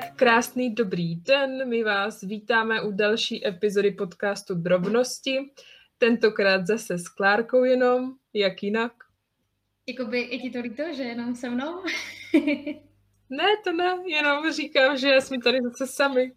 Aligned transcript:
Tak 0.00 0.14
krásný 0.16 0.74
dobrý 0.74 1.16
den, 1.16 1.68
my 1.68 1.84
vás 1.84 2.20
vítáme 2.20 2.82
u 2.82 2.92
další 2.92 3.46
epizody 3.46 3.90
podcastu 3.90 4.54
Drobnosti. 4.54 5.38
Tentokrát 5.98 6.66
zase 6.66 6.98
s 6.98 7.08
Klárkou 7.08 7.64
jenom, 7.64 8.12
jak 8.32 8.62
jinak. 8.62 8.92
Jakoby 9.88 10.20
je 10.20 10.38
ti 10.38 10.50
to 10.50 10.60
líto, 10.60 10.82
že 10.96 11.02
jenom 11.02 11.34
se 11.34 11.50
mnou? 11.50 11.82
ne, 13.30 13.46
to 13.64 13.72
ne, 13.72 13.96
jenom 14.06 14.52
říkám, 14.52 14.96
že 14.96 15.20
jsme 15.20 15.38
tady 15.38 15.58
zase 15.62 15.86
sami. 15.86 16.32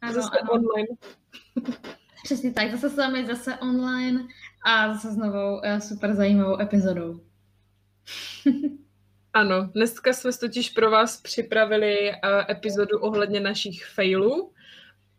Ano, 0.00 0.12
zase 0.12 0.38
ano. 0.40 0.50
online. 0.52 0.96
Přesně 2.24 2.52
tak, 2.52 2.70
zase 2.70 2.90
sami, 2.90 3.26
zase 3.26 3.56
online 3.56 4.26
a 4.64 4.94
zase 4.94 5.12
s 5.12 5.16
novou 5.16 5.54
uh, 5.56 5.78
super 5.78 6.14
zajímavou 6.14 6.60
epizodou. 6.60 7.20
Ano, 9.36 9.70
dneska 9.74 10.12
jsme 10.12 10.30
totiž 10.40 10.70
pro 10.70 10.90
vás 10.90 11.20
připravili 11.20 12.10
uh, 12.10 12.50
epizodu 12.50 12.98
ohledně 12.98 13.40
našich 13.40 13.86
failů, 13.86 14.52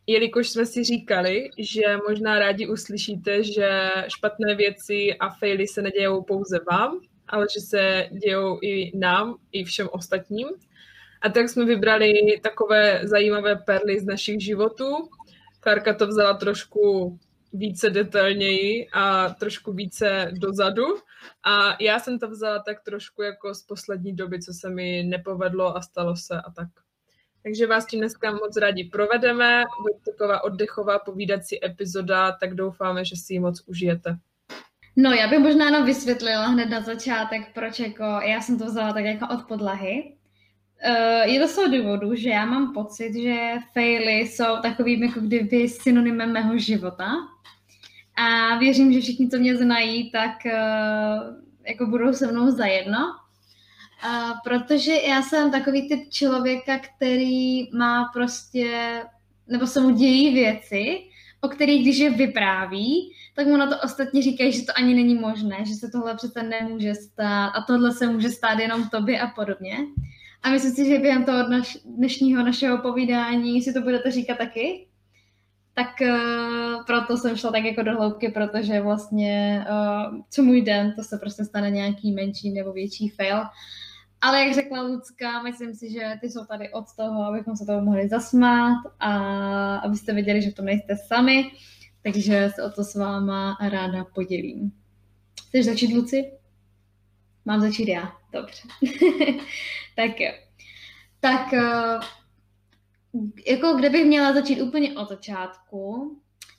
jelikož 0.08 0.50
jsme 0.50 0.66
si 0.66 0.84
říkali, 0.84 1.50
že 1.58 1.82
možná 2.10 2.40
rádi 2.40 2.68
uslyšíte, 2.68 3.44
že 3.44 3.92
špatné 4.08 4.56
věci 4.56 5.14
a 5.20 5.30
faily 5.30 5.68
se 5.68 5.82
nedějou 5.82 6.24
pouze 6.24 6.60
vám, 6.72 7.00
ale 7.28 7.46
že 7.54 7.60
se 7.60 8.10
dějou 8.24 8.60
i 8.62 8.98
nám, 8.98 9.36
i 9.52 9.64
všem 9.64 9.88
ostatním. 9.92 10.48
A 11.22 11.30
tak 11.30 11.50
jsme 11.50 11.66
vybrali 11.66 12.14
takové 12.42 13.02
zajímavé 13.04 13.56
perly 13.56 14.00
z 14.00 14.06
našich 14.06 14.44
životů. 14.44 15.10
Karka 15.60 15.94
to 15.94 16.08
vzala 16.08 16.34
trošku 16.34 17.20
více 17.54 17.90
detailněji 17.90 18.88
a 18.94 19.30
trošku 19.30 19.74
více 19.74 20.32
dozadu. 20.34 20.86
A 21.44 21.84
já 21.84 22.00
jsem 22.00 22.20
to 22.20 22.30
vzala 22.30 22.60
tak 22.60 22.84
trošku 22.84 23.22
jako 23.22 23.56
z 23.56 23.64
poslední 23.64 24.16
doby, 24.16 24.42
co 24.42 24.54
se 24.54 24.70
mi 24.70 25.04
nepovedlo 25.04 25.78
a 25.78 25.82
stalo 25.82 26.16
se 26.16 26.42
a 26.42 26.52
tak. 26.52 26.68
Takže 27.44 27.68
vás 27.68 27.86
tím 27.86 28.00
dneska 28.00 28.32
moc 28.32 28.58
rádi 28.58 28.84
provedeme. 28.84 29.64
Bude 29.82 30.00
taková 30.12 30.44
oddechová 30.44 31.00
povídací 31.00 31.66
epizoda, 31.66 32.32
tak 32.32 32.56
doufáme, 32.56 33.06
že 33.06 33.16
si 33.16 33.34
ji 33.34 33.40
moc 33.40 33.64
užijete. 33.66 34.18
No, 34.96 35.12
já 35.12 35.28
bych 35.28 35.40
možná 35.40 35.66
jenom 35.66 35.86
vysvětlila 35.86 36.48
hned 36.48 36.66
na 36.66 36.82
začátek, 36.82 37.54
proč 37.54 37.80
jako 37.80 38.04
já 38.04 38.42
jsem 38.42 38.60
to 38.60 38.66
vzala 38.66 38.94
tak 38.94 39.06
jako 39.06 39.28
od 39.34 39.48
podlahy. 39.48 40.17
Uh, 40.86 41.34
je 41.34 41.40
to 41.40 41.48
z 41.48 41.56
toho 41.56 41.78
důvodu, 41.78 42.16
že 42.16 42.30
já 42.30 42.46
mám 42.46 42.74
pocit, 42.74 43.14
že 43.14 43.54
faily 43.74 44.12
jsou 44.12 44.62
takovým 44.62 45.04
jako 45.04 45.20
kdyby 45.20 45.70
synonymem 45.70 46.32
mého 46.32 46.58
života. 46.58 47.12
A 48.16 48.58
věřím, 48.58 48.94
že 48.94 49.02
všichni, 49.02 49.30
co 49.30 49.38
mě 49.38 49.58
znají, 49.58 50.12
tak 50.12 50.32
uh, 50.46 50.52
jako 51.68 51.86
budou 51.86 52.14
se 52.14 52.32
mnou 52.32 52.52
zajedno. 52.52 52.98
Uh, 54.06 54.32
protože 54.44 54.94
já 54.94 55.22
jsem 55.22 55.52
takový 55.52 55.90
typ 55.90 56.10
člověka, 56.10 56.80
který 56.80 57.72
má 57.72 58.10
prostě, 58.14 59.02
nebo 59.48 59.68
se 59.68 59.82
mu 59.82 59.90
dějí 59.90 60.34
věci, 60.34 61.08
o 61.42 61.48
kterých 61.48 61.82
když 61.82 61.98
je 61.98 62.10
vypráví, 62.10 63.14
tak 63.36 63.48
mu 63.48 63.58
na 63.58 63.68
to 63.68 63.76
ostatní 63.84 64.22
říkají, 64.22 64.52
že 64.52 64.66
to 64.66 64.74
ani 64.76 64.94
není 64.94 65.16
možné, 65.16 65.58
že 65.66 65.74
se 65.74 65.90
tohle 65.92 66.16
přece 66.16 66.44
nemůže 66.44 66.96
stát 66.96 67.48
a 67.56 67.62
tohle 67.62 67.92
se 67.92 68.08
může 68.08 68.30
stát 68.30 68.60
jenom 68.60 68.90
tobě 68.90 69.22
a 69.22 69.28
podobně. 69.28 69.78
A 70.44 70.50
myslím 70.50 70.72
si, 70.72 70.86
že 70.86 71.00
během 71.00 71.26
toho 71.26 71.50
naš, 71.50 71.78
dnešního 71.86 72.44
našeho 72.44 72.78
povídání 72.78 73.62
si 73.62 73.74
to 73.74 73.82
budete 73.82 74.12
říkat 74.12 74.38
taky. 74.38 74.88
Tak 75.74 75.88
uh, 76.02 76.86
proto 76.86 77.18
jsem 77.18 77.38
šla 77.38 77.52
tak 77.52 77.64
jako 77.64 77.84
do 77.84 77.92
hloubky, 77.92 78.30
protože 78.30 78.82
vlastně 78.82 79.66
uh, 79.70 80.20
co 80.30 80.44
můj 80.44 80.62
den, 80.62 80.94
to 80.96 81.04
se 81.04 81.18
prostě 81.18 81.46
stane 81.46 81.72
nějaký 81.72 82.12
menší 82.12 82.52
nebo 82.52 82.74
větší 82.74 83.10
fail. 83.10 83.44
Ale 84.22 84.46
jak 84.46 84.56
řekla 84.56 84.82
Lucka, 84.82 85.44
myslím 85.44 85.76
si, 85.76 85.92
že 85.92 86.14
ty 86.22 86.30
jsou 86.30 86.46
tady 86.46 86.72
od 86.72 86.86
toho, 86.96 87.24
abychom 87.24 87.56
se 87.56 87.66
toho 87.66 87.82
mohli 87.82 88.08
zasmát 88.08 88.78
a 89.00 89.12
abyste 89.76 90.14
věděli, 90.14 90.42
že 90.42 90.52
to 90.52 90.62
nejste 90.62 90.98
sami, 91.08 91.52
takže 92.04 92.52
se 92.56 92.64
o 92.64 92.70
to 92.70 92.84
s 92.84 92.96
váma 92.96 93.58
ráda 93.62 94.06
podělím. 94.16 94.72
Chceš 95.48 95.66
začít, 95.66 95.94
Luci? 95.94 96.32
Mám 97.46 97.62
začít 97.62 97.88
já. 97.88 98.12
Dobře. 98.34 98.62
tak 99.98 100.20
jo. 100.20 100.32
Tak 101.20 101.54
eh, 101.54 102.00
jako 103.48 103.74
kdybych 103.74 104.06
měla 104.06 104.34
začít 104.34 104.62
úplně 104.62 104.98
od 104.98 105.10
začátku, 105.10 106.12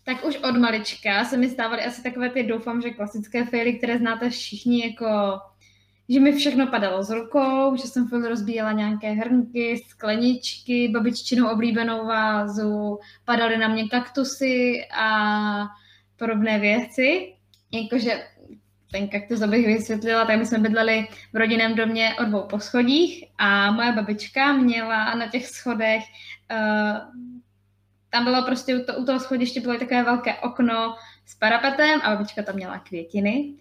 tak 0.04 0.24
už 0.24 0.36
od 0.36 0.56
malička 0.56 1.24
se 1.24 1.36
mi 1.36 1.48
stávaly 1.48 1.82
asi 1.82 2.02
takové 2.02 2.30
ty, 2.30 2.42
doufám, 2.42 2.82
že 2.82 2.90
klasické 2.90 3.44
faily, 3.44 3.74
které 3.74 3.98
znáte 3.98 4.30
všichni, 4.30 4.86
jako 4.86 5.38
že 6.08 6.20
mi 6.20 6.32
všechno 6.32 6.66
padalo 6.66 7.02
z 7.02 7.10
rukou, 7.10 7.76
že 7.76 7.82
jsem 7.82 8.08
furt 8.08 8.28
rozbíjela 8.28 8.72
nějaké 8.72 9.10
hrnky, 9.10 9.84
skleničky, 9.88 10.88
babiččinou 10.88 11.48
oblíbenou 11.52 12.06
vázu, 12.06 12.98
padaly 13.24 13.58
na 13.58 13.68
mě 13.68 13.88
kaktusy 13.88 14.80
a 15.00 15.66
podobné 16.16 16.58
věci. 16.58 17.34
Jakože 17.72 18.22
ten 18.92 19.08
kaktus, 19.08 19.42
abych 19.42 19.66
vysvětlila, 19.66 20.24
tak 20.24 20.38
my 20.38 20.46
jsme 20.46 20.58
bydleli 20.58 21.08
v 21.32 21.36
rodinném 21.36 21.74
domě 21.74 22.14
o 22.20 22.24
dvou 22.24 22.42
poschodích 22.42 23.24
a 23.38 23.70
moje 23.70 23.92
babička 23.92 24.52
měla 24.52 25.14
na 25.14 25.26
těch 25.26 25.46
schodech, 25.46 26.02
uh, 26.50 27.22
tam 28.10 28.24
bylo 28.24 28.42
prostě 28.42 28.76
u, 28.76 28.84
to, 28.84 28.94
u 28.94 29.04
toho 29.04 29.20
schodiště 29.20 29.60
bylo 29.60 29.78
takové 29.78 30.02
velké 30.02 30.34
okno 30.34 30.94
s 31.26 31.34
parapetem 31.34 32.00
a 32.02 32.10
babička 32.10 32.42
tam 32.42 32.54
měla 32.54 32.78
květiny. 32.78 33.54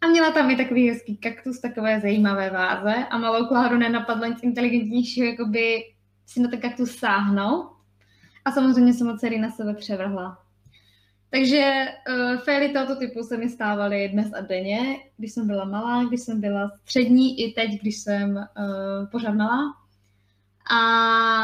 A 0.00 0.06
měla 0.06 0.30
tam 0.32 0.50
i 0.50 0.56
takový 0.56 0.88
hezký 0.88 1.16
kaktus, 1.16 1.60
takové 1.60 2.00
zajímavé 2.00 2.50
váze 2.50 2.94
a 3.10 3.18
malou 3.18 3.46
Kláru 3.46 3.78
nenapadlo 3.78 4.26
nic 4.26 4.42
inteligentnějšího, 4.42 5.26
jako 5.26 5.44
by 5.44 5.84
si 6.26 6.40
na 6.40 6.48
ten 6.48 6.60
kaktus 6.60 6.96
sáhnout. 6.96 7.72
A 8.44 8.52
samozřejmě 8.52 8.94
jsem 8.94 9.06
ho 9.06 9.18
celý 9.18 9.38
na 9.38 9.50
sebe 9.50 9.74
převrhla. 9.74 10.41
Takže 11.32 11.86
uh, 12.08 12.36
faily 12.36 12.68
tohoto 12.68 12.96
typu 12.96 13.22
se 13.22 13.36
mi 13.36 13.48
stávaly 13.48 14.08
dnes 14.08 14.32
a 14.32 14.40
denně, 14.40 14.96
když 15.16 15.32
jsem 15.32 15.46
byla 15.46 15.64
malá, 15.64 16.04
když 16.04 16.20
jsem 16.20 16.40
byla 16.40 16.70
střední 16.84 17.40
i 17.40 17.52
teď, 17.52 17.80
když 17.80 17.96
jsem 17.96 18.36
uh, 18.36 19.08
pořád 19.10 19.34
malá. 19.34 19.74
A 20.70 20.80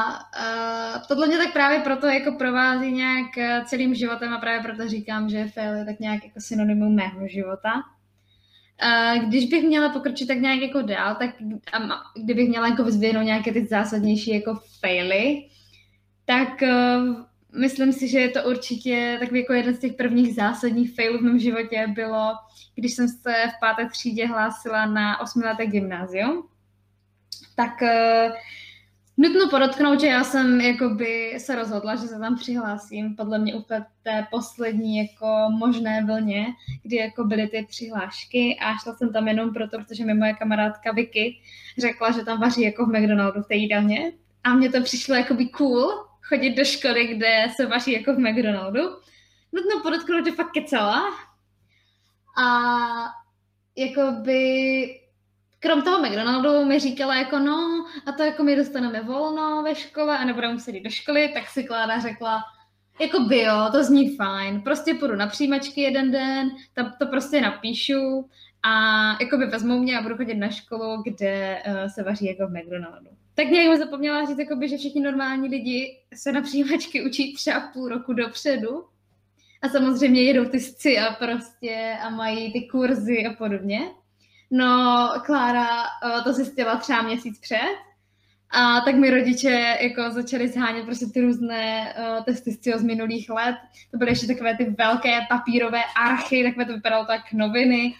uh, 0.06 1.02
tohle 1.08 1.26
mě 1.26 1.36
tak 1.36 1.52
právě 1.52 1.80
proto 1.80 2.06
jako 2.06 2.32
provází 2.32 2.92
nějak 2.92 3.26
celým 3.66 3.94
životem 3.94 4.32
a 4.32 4.38
právě 4.38 4.62
proto 4.62 4.88
říkám, 4.88 5.28
že 5.28 5.48
fail 5.48 5.76
je 5.76 5.84
tak 5.84 6.00
nějak 6.00 6.24
jako 6.24 6.40
synonymum 6.40 6.94
mého 6.94 7.28
života. 7.28 7.72
Uh, 7.74 9.24
když 9.24 9.46
bych 9.46 9.64
měla 9.64 9.88
pokročit 9.88 10.28
tak 10.28 10.38
nějak 10.38 10.60
jako 10.60 10.82
dál, 10.82 11.14
tak 11.14 11.30
kdybych 12.16 12.48
měla 12.48 12.68
jako 12.68 12.84
vyzvěnout 12.84 13.24
nějaké 13.24 13.52
ty 13.52 13.66
zásadnější 13.66 14.34
jako 14.34 14.60
faily, 14.80 15.48
tak 16.24 16.62
uh, 16.62 17.28
myslím 17.58 17.92
si, 17.92 18.08
že 18.08 18.20
je 18.20 18.28
to 18.28 18.42
určitě 18.44 19.16
takový 19.20 19.40
jako 19.40 19.52
jeden 19.52 19.74
z 19.74 19.78
těch 19.78 19.92
prvních 19.92 20.34
zásadních 20.34 20.94
failů 20.94 21.18
v 21.18 21.22
mém 21.22 21.38
životě 21.38 21.86
bylo, 21.94 22.32
když 22.74 22.94
jsem 22.94 23.08
se 23.08 23.34
v 23.56 23.60
páté 23.60 23.88
třídě 23.88 24.26
hlásila 24.26 24.86
na 24.86 25.20
osmileté 25.20 25.66
gymnázium. 25.66 26.48
Tak 27.56 27.82
uh, 27.82 28.34
nutno 29.16 29.48
podotknout, 29.50 30.00
že 30.00 30.06
já 30.06 30.24
jsem 30.24 30.60
jakoby 30.60 31.34
se 31.38 31.54
rozhodla, 31.54 31.96
že 31.96 32.06
se 32.06 32.18
tam 32.18 32.36
přihlásím 32.36 33.16
podle 33.16 33.38
mě 33.38 33.54
úplně 33.54 33.84
té 34.02 34.26
poslední 34.30 34.98
jako 34.98 35.26
možné 35.58 36.04
vlně, 36.04 36.46
kdy 36.82 36.96
jako 36.96 37.24
byly 37.24 37.46
ty 37.46 37.66
přihlášky 37.68 38.58
a 38.60 38.76
šla 38.82 38.94
jsem 38.94 39.12
tam 39.12 39.28
jenom 39.28 39.52
proto, 39.52 39.78
protože 39.78 40.04
mi 40.04 40.14
moje 40.14 40.34
kamarádka 40.34 40.92
Vicky 40.92 41.40
řekla, 41.78 42.10
že 42.10 42.24
tam 42.24 42.40
vaří 42.40 42.62
jako 42.62 42.86
v 42.86 42.88
McDonaldu 42.88 43.42
v 43.42 43.48
té 43.48 43.54
jídelně 43.54 44.12
a 44.44 44.54
mně 44.54 44.70
to 44.70 44.82
přišlo 44.82 45.14
jakoby 45.14 45.48
cool, 45.48 46.07
chodit 46.28 46.50
do 46.50 46.64
školy, 46.64 47.06
kde 47.06 47.46
se 47.56 47.66
vaří 47.66 47.92
jako 47.92 48.12
v 48.12 48.18
McDonaldu. 48.18 48.80
Nutno 49.52 49.80
podotknout, 49.82 50.26
že 50.26 50.32
fakt 50.32 50.52
kecela. 50.52 51.02
A 52.42 52.48
jakoby 53.76 55.00
krom 55.60 55.82
toho 55.82 56.02
McDonaldu 56.02 56.64
mi 56.64 56.78
říkala 56.78 57.16
jako 57.16 57.38
no 57.38 57.86
a 58.06 58.12
to 58.12 58.22
jako 58.22 58.42
my 58.42 58.56
dostaneme 58.56 59.02
volno 59.02 59.62
ve 59.62 59.74
škole 59.74 60.18
a 60.18 60.24
nebudeme 60.24 60.52
muset 60.52 60.74
jít 60.74 60.82
do 60.82 60.90
školy, 60.90 61.30
tak 61.34 61.48
si 61.48 61.64
Klára 61.64 62.00
řekla, 62.00 62.42
jako 63.00 63.20
bio, 63.20 63.70
to 63.72 63.84
zní 63.84 64.16
fajn, 64.16 64.60
prostě 64.60 64.94
půjdu 64.94 65.16
na 65.16 65.26
přijímačky 65.26 65.80
jeden 65.80 66.10
den, 66.10 66.50
tam 66.74 66.92
to 66.98 67.06
prostě 67.06 67.40
napíšu 67.40 68.30
a 68.68 69.16
jako 69.20 69.36
by 69.36 69.46
vezmou 69.46 69.78
mě 69.78 69.98
a 69.98 70.02
budu 70.02 70.16
chodit 70.16 70.34
na 70.34 70.50
školu, 70.50 71.02
kde 71.02 71.62
uh, 71.66 71.74
se 71.94 72.02
vaří 72.02 72.26
jako 72.26 72.46
v 72.46 72.50
McDonaldu. 72.50 73.10
Tak 73.34 73.48
nějak 73.48 73.78
zapomněla 73.78 74.24
říct, 74.24 74.38
jakoby, 74.38 74.68
že 74.68 74.76
všichni 74.76 75.00
normální 75.00 75.48
lidi 75.48 75.98
se 76.14 76.32
na 76.32 76.40
přijímačky 76.40 77.06
učí 77.06 77.34
třeba 77.34 77.60
půl 77.60 77.88
roku 77.88 78.12
dopředu. 78.12 78.84
A 79.62 79.68
samozřejmě 79.68 80.22
jedou 80.22 80.44
ty 80.44 80.60
sci 80.60 80.98
a 80.98 81.12
prostě 81.12 81.96
a 82.02 82.10
mají 82.10 82.52
ty 82.52 82.68
kurzy 82.68 83.26
a 83.26 83.32
podobně. 83.32 83.80
No, 84.50 85.08
Klára 85.26 85.68
uh, 85.80 86.24
to 86.24 86.32
zjistila 86.32 86.76
třeba 86.76 87.02
měsíc 87.02 87.40
před. 87.40 87.76
A 88.50 88.80
tak 88.80 88.94
mi 88.94 89.10
rodiče 89.10 89.76
jako 89.80 90.10
začali 90.10 90.48
zhánět 90.48 90.84
prostě 90.84 91.06
ty 91.06 91.20
různé 91.20 91.94
uh, 91.98 92.24
testy 92.24 92.72
z 92.76 92.82
minulých 92.82 93.30
let. 93.30 93.56
To 93.90 93.98
byly 93.98 94.10
ještě 94.10 94.26
takové 94.26 94.56
ty 94.56 94.64
velké 94.64 95.20
papírové 95.28 95.80
archy, 95.96 96.44
takové 96.44 96.64
to 96.64 96.72
vypadalo 96.72 97.04
tak 97.04 97.32
noviny. 97.32 97.94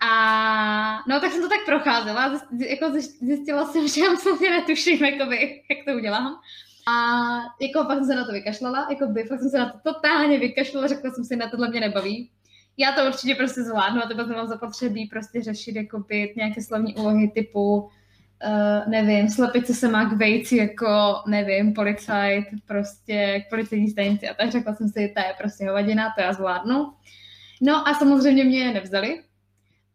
A 0.00 1.02
no 1.08 1.20
tak 1.20 1.32
jsem 1.32 1.42
to 1.42 1.48
tak 1.48 1.64
procházela, 1.66 2.40
jako 2.68 2.92
zjistila 3.20 3.66
jsem, 3.66 3.88
že 3.88 4.00
já 4.00 4.12
absolutně 4.12 4.50
netuším, 4.50 5.04
jakoby, 5.04 5.62
jak 5.70 5.84
to 5.84 5.92
udělám. 5.92 6.40
A 6.88 6.94
jako 7.60 7.84
fakt 7.84 7.98
jsem 7.98 8.04
se 8.04 8.14
na 8.14 8.24
to 8.24 8.32
vykašlala, 8.32 8.86
jako 8.90 9.06
by 9.06 9.24
fakt 9.24 9.40
jsem 9.40 9.50
se 9.50 9.58
na 9.58 9.72
to 9.72 9.92
totálně 9.94 10.38
vykašlala, 10.38 10.86
řekla 10.86 11.10
jsem 11.10 11.24
si, 11.24 11.36
na 11.36 11.50
tohle 11.50 11.68
mě 11.68 11.80
nebaví. 11.80 12.30
Já 12.76 12.92
to 12.92 13.06
určitě 13.06 13.34
prostě 13.34 13.62
zvládnu 13.62 14.02
a 14.02 14.08
to 14.08 14.16
potom 14.16 14.36
mám 14.36 14.46
zapotřebí 14.46 15.06
prostě 15.06 15.42
řešit 15.42 15.76
jakoby 15.76 16.34
nějaké 16.36 16.62
slovní 16.62 16.94
úlohy 16.94 17.28
typu 17.28 17.90
uh, 18.44 18.90
nevím, 18.90 19.28
slepice 19.28 19.74
se 19.74 19.88
má 19.88 20.04
k 20.04 20.12
vejci 20.12 20.56
jako, 20.56 21.14
nevím, 21.26 21.74
policajt, 21.74 22.44
prostě 22.66 23.44
k 23.46 23.50
policejní 23.50 23.88
stanici 23.88 24.28
a 24.28 24.34
tak 24.34 24.50
řekla 24.50 24.74
jsem 24.74 24.88
si, 24.88 25.12
to 25.16 25.20
je 25.20 25.34
prostě 25.38 25.66
hovadina, 25.66 26.12
to 26.16 26.20
já 26.20 26.32
zvládnu. 26.32 26.92
No 27.62 27.88
a 27.88 27.94
samozřejmě 27.94 28.44
mě 28.44 28.58
je 28.58 28.74
nevzali, 28.74 29.22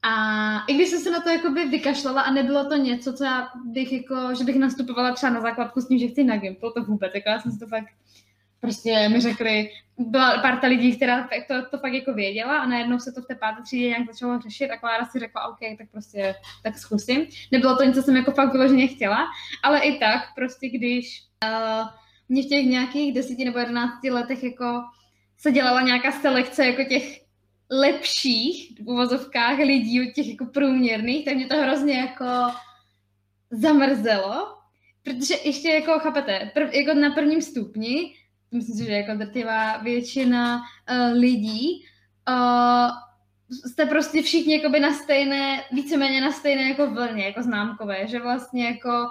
a 0.03 0.65
i 0.67 0.73
když 0.73 0.89
jsem 0.89 1.00
se 1.00 1.11
na 1.11 1.21
to 1.21 1.29
jakoby 1.29 1.65
vykašlala 1.65 2.21
a 2.21 2.31
nebylo 2.31 2.65
to 2.65 2.75
něco, 2.75 3.13
co 3.13 3.23
já 3.23 3.50
bych 3.65 3.94
jako, 3.94 4.35
že 4.38 4.44
bych 4.44 4.55
nastupovala 4.55 5.11
třeba 5.11 5.33
na 5.33 5.41
základku 5.41 5.81
s 5.81 5.88
tím, 5.88 6.00
že 6.00 6.07
chci 6.07 6.23
na 6.23 6.38
Gimpl, 6.38 6.71
to 6.71 6.83
vůbec, 6.83 7.11
jako 7.15 7.29
já 7.29 7.39
jsem 7.39 7.51
si 7.51 7.59
to 7.59 7.67
fakt 7.67 7.88
prostě 8.63 9.09
mi 9.09 9.21
řekli, 9.21 9.69
byla 9.97 10.38
parta 10.38 10.67
lidí, 10.67 10.95
která 10.95 11.29
to, 11.47 11.55
to 11.71 11.77
fakt 11.77 11.94
jako 11.94 12.13
věděla 12.13 12.57
a 12.57 12.67
najednou 12.67 13.00
se 13.00 13.11
to 13.11 13.21
v 13.21 13.25
té 13.25 13.35
páté 13.35 13.61
třídě 13.61 13.88
nějak 13.88 14.07
začalo 14.11 14.39
řešit 14.39 14.71
a 14.71 14.77
Klára 14.77 15.05
si 15.05 15.19
řekla, 15.19 15.47
OK, 15.47 15.59
tak 15.77 15.88
prostě 15.91 16.35
tak 16.63 16.77
zkusím. 16.77 17.25
Nebylo 17.51 17.77
to 17.77 17.83
nic, 17.83 17.95
co 17.95 18.01
jsem 18.01 18.15
jako 18.15 18.31
fakt 18.31 18.51
vyloženě 18.51 18.88
chtěla, 18.88 19.27
ale 19.63 19.79
i 19.79 20.00
tak 20.00 20.21
prostě 20.35 20.69
když 20.69 21.23
uh, 21.44 21.88
mě 22.29 22.44
v 22.44 22.50
těch 22.50 22.65
nějakých 22.65 23.13
deseti 23.13 23.45
nebo 23.45 23.59
jedenácti 23.59 24.11
letech 24.11 24.44
jako 24.44 24.81
se 25.38 25.51
dělala 25.51 25.81
nějaká 25.81 26.11
selekce 26.11 26.65
jako 26.65 26.83
těch 26.83 27.23
lepších 27.80 28.80
v 28.80 28.88
uvozovkách 28.88 29.58
lidí 29.58 30.10
od 30.10 30.14
těch 30.14 30.28
jako 30.28 30.46
průměrných, 30.46 31.25
tak 31.25 31.36
mě 31.36 31.48
to 31.48 31.62
hrozně 31.62 31.94
jako 31.94 32.25
zamrzelo, 33.52 34.48
protože 35.04 35.36
ještě 35.44 35.70
jako, 35.70 36.00
chápete, 36.00 36.52
prv, 36.54 36.74
jako 36.74 36.94
na 36.94 37.10
prvním 37.10 37.42
stupni, 37.42 38.16
myslím 38.52 38.78
si, 38.78 38.86
že 38.86 38.92
jako 38.92 39.14
drtivá 39.14 39.78
většina 39.78 40.58
uh, 40.58 41.20
lidí, 41.20 41.86
uh, 42.30 42.92
jste 43.70 43.86
prostě 43.86 44.22
všichni 44.22 44.56
jakoby 44.56 44.80
na 44.80 44.94
stejné, 44.94 45.64
víceméně 45.72 46.22
na 46.22 46.31
stejné 46.31 46.70
jako 46.70 46.88
vlně, 46.88 47.25
jako 47.25 47.44
známkové, 47.44 48.08
že 48.08 48.20
vlastně 48.20 48.66
jako, 48.66 49.10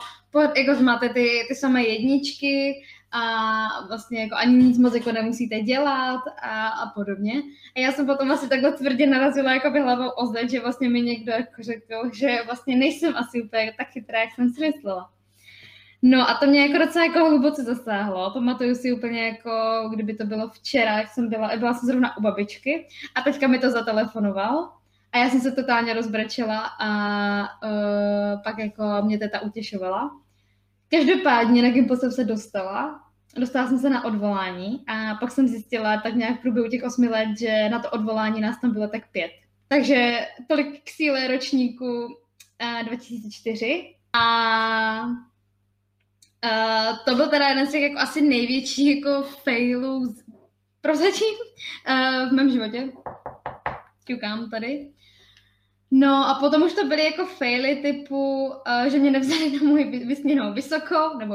jako 0.57 0.83
máte 0.83 1.09
ty, 1.09 1.29
ty 1.49 1.55
samé 1.55 1.83
jedničky, 1.83 2.83
a 3.13 3.67
vlastně 3.89 4.23
jako 4.23 4.35
ani 4.35 4.57
nic 4.57 4.79
moc 4.79 4.95
jako 4.95 5.13
nemusíte 5.13 5.61
dělat 5.61 6.21
a, 6.43 6.69
a 6.69 6.91
podobně. 6.91 7.33
A 7.77 7.81
já 7.81 7.93
jsem 7.93 8.07
potom 8.07 8.31
asi 8.31 8.49
takhle 8.49 8.73
tvrdě 8.73 9.07
narazila 9.07 9.55
jako 9.55 9.71
by 9.71 9.81
hlavou 9.81 10.09
o 10.09 10.27
zde, 10.27 10.49
že 10.49 10.61
vlastně 10.61 10.89
mi 10.89 11.03
někdo 11.03 11.33
jako 11.33 11.63
řekl, 11.63 12.11
že 12.13 12.39
vlastně 12.47 12.77
nejsem 12.77 13.17
asi 13.17 13.43
úplně 13.43 13.75
tak 13.79 13.89
chytrá, 13.89 14.21
jak 14.21 14.35
jsem 14.35 14.51
si 14.51 14.61
myslela. 14.61 15.11
No 16.03 16.31
a 16.31 16.35
to 16.35 16.47
mě 16.47 16.67
jako 16.67 16.85
docela 16.85 17.05
jako 17.05 17.19
hluboce 17.19 17.63
zasáhlo. 17.63 18.31
Pamatuju 18.31 18.75
si 18.75 18.93
úplně 18.93 19.27
jako, 19.27 19.51
kdyby 19.95 20.15
to 20.15 20.25
bylo 20.25 20.49
včera, 20.49 20.99
jak 20.99 21.09
jsem 21.09 21.29
byla, 21.29 21.57
byla 21.57 21.75
jsem 21.75 21.87
zrovna 21.87 22.17
u 22.17 22.21
babičky 22.23 22.89
a 23.15 23.23
teďka 23.23 23.49
mi 23.49 23.59
to 23.59 23.71
zatelefonoval 23.71 24.73
a 25.13 25.19
já 25.19 25.31
jsem 25.31 25.41
se 25.41 25.53
totálně 25.53 25.95
rozbrečela 25.95 26.71
a 26.81 26.89
uh, 27.43 28.43
pak 28.43 28.59
jako 28.59 28.85
mě 29.03 29.19
teta 29.19 29.41
utěšovala. 29.41 30.11
Každopádně 30.95 31.63
na 31.63 31.71
Gimpo 31.71 31.97
jsem 31.97 32.13
se 32.13 32.25
dostala. 32.25 33.01
Dostala 33.37 33.69
jsem 33.69 33.79
se 33.79 33.91
na 33.91 34.05
odvolání 34.05 34.85
a 34.87 35.15
pak 35.15 35.31
jsem 35.31 35.49
zjistila 35.49 36.01
tak 36.01 36.15
nějak 36.15 36.39
v 36.39 36.43
průběhu 36.43 36.69
těch 36.69 36.83
osmi 36.83 37.09
let, 37.09 37.29
že 37.39 37.69
na 37.69 37.79
to 37.79 37.91
odvolání 37.91 38.41
nás 38.41 38.61
tam 38.61 38.73
bylo 38.73 38.89
tak 38.89 39.11
pět. 39.13 39.31
Takže 39.69 40.27
tolik 40.49 40.83
k 40.85 40.91
síle 40.91 41.29
ročníku 41.29 42.05
uh, 42.05 42.87
2004. 42.87 43.95
A 44.13 45.05
uh, 45.07 46.99
to 47.05 47.15
byl 47.15 47.29
teda 47.29 47.49
jeden 47.49 47.67
z 47.67 47.73
těch 47.73 47.83
jako 47.83 47.99
asi 47.99 48.23
největších 48.23 48.97
jako 48.97 49.23
failů 49.23 50.15
prozatím 50.81 51.35
uh, 51.89 52.29
v 52.29 52.33
mém 52.33 52.51
životě. 52.51 52.93
Ťukám 54.05 54.51
tady. 54.51 54.91
No 55.95 56.29
a 56.29 56.35
potom 56.35 56.63
už 56.63 56.73
to 56.73 56.87
byly 56.87 57.05
jako 57.05 57.27
faily 57.27 57.77
typu, 57.77 58.47
uh, 58.47 58.89
že 58.91 58.99
mě 58.99 59.11
nevzali 59.11 59.53
na 59.53 59.69
můj 59.69 59.85
vysněnou 59.85 60.53
vysokou, 60.53 61.19
nebo 61.19 61.35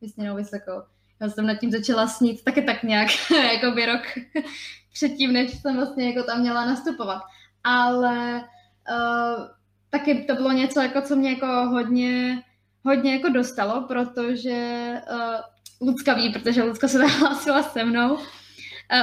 vysněnou 0.00 0.36
vysokou. 0.36 0.82
Já 1.20 1.28
jsem 1.28 1.46
nad 1.46 1.54
tím 1.54 1.70
začala 1.70 2.06
snít 2.06 2.44
taky 2.44 2.62
tak 2.62 2.82
nějak, 2.82 3.08
jako 3.52 3.70
by 3.70 3.86
rok 3.86 4.02
předtím, 4.92 5.32
než 5.32 5.60
jsem 5.60 5.76
vlastně 5.76 6.10
jako 6.10 6.26
tam 6.26 6.40
měla 6.40 6.66
nastupovat. 6.66 7.22
Ale 7.64 8.44
uh, 8.90 9.44
taky 9.90 10.24
to 10.24 10.34
bylo 10.34 10.52
něco, 10.52 10.80
jako, 10.80 11.02
co 11.02 11.16
mě 11.16 11.30
jako 11.30 11.46
hodně, 11.46 12.42
hodně 12.84 13.12
jako 13.12 13.28
dostalo, 13.28 13.82
protože 13.88 14.90
uh, 15.12 15.88
Lucka 15.88 16.14
ví, 16.14 16.32
protože 16.32 16.62
Lucka 16.62 16.88
se 16.88 17.06
hlásila 17.06 17.62
se 17.62 17.84
mnou, 17.84 18.18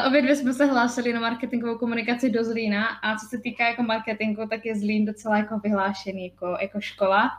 Obě 0.07 0.21
dvě 0.21 0.35
jsme 0.35 0.53
se 0.53 0.65
hlásili 0.65 1.13
na 1.13 1.19
marketingovou 1.19 1.77
komunikaci 1.77 2.29
do 2.29 2.43
Zlína 2.43 2.85
a 2.87 3.17
co 3.17 3.25
se 3.25 3.37
týká 3.37 3.67
jako 3.67 3.83
marketingu, 3.83 4.47
tak 4.47 4.65
je 4.65 4.75
Zlín 4.75 5.05
docela 5.05 5.37
jako 5.37 5.59
vyhlášený 5.59 6.27
jako, 6.27 6.57
jako 6.61 6.81
škola. 6.81 7.31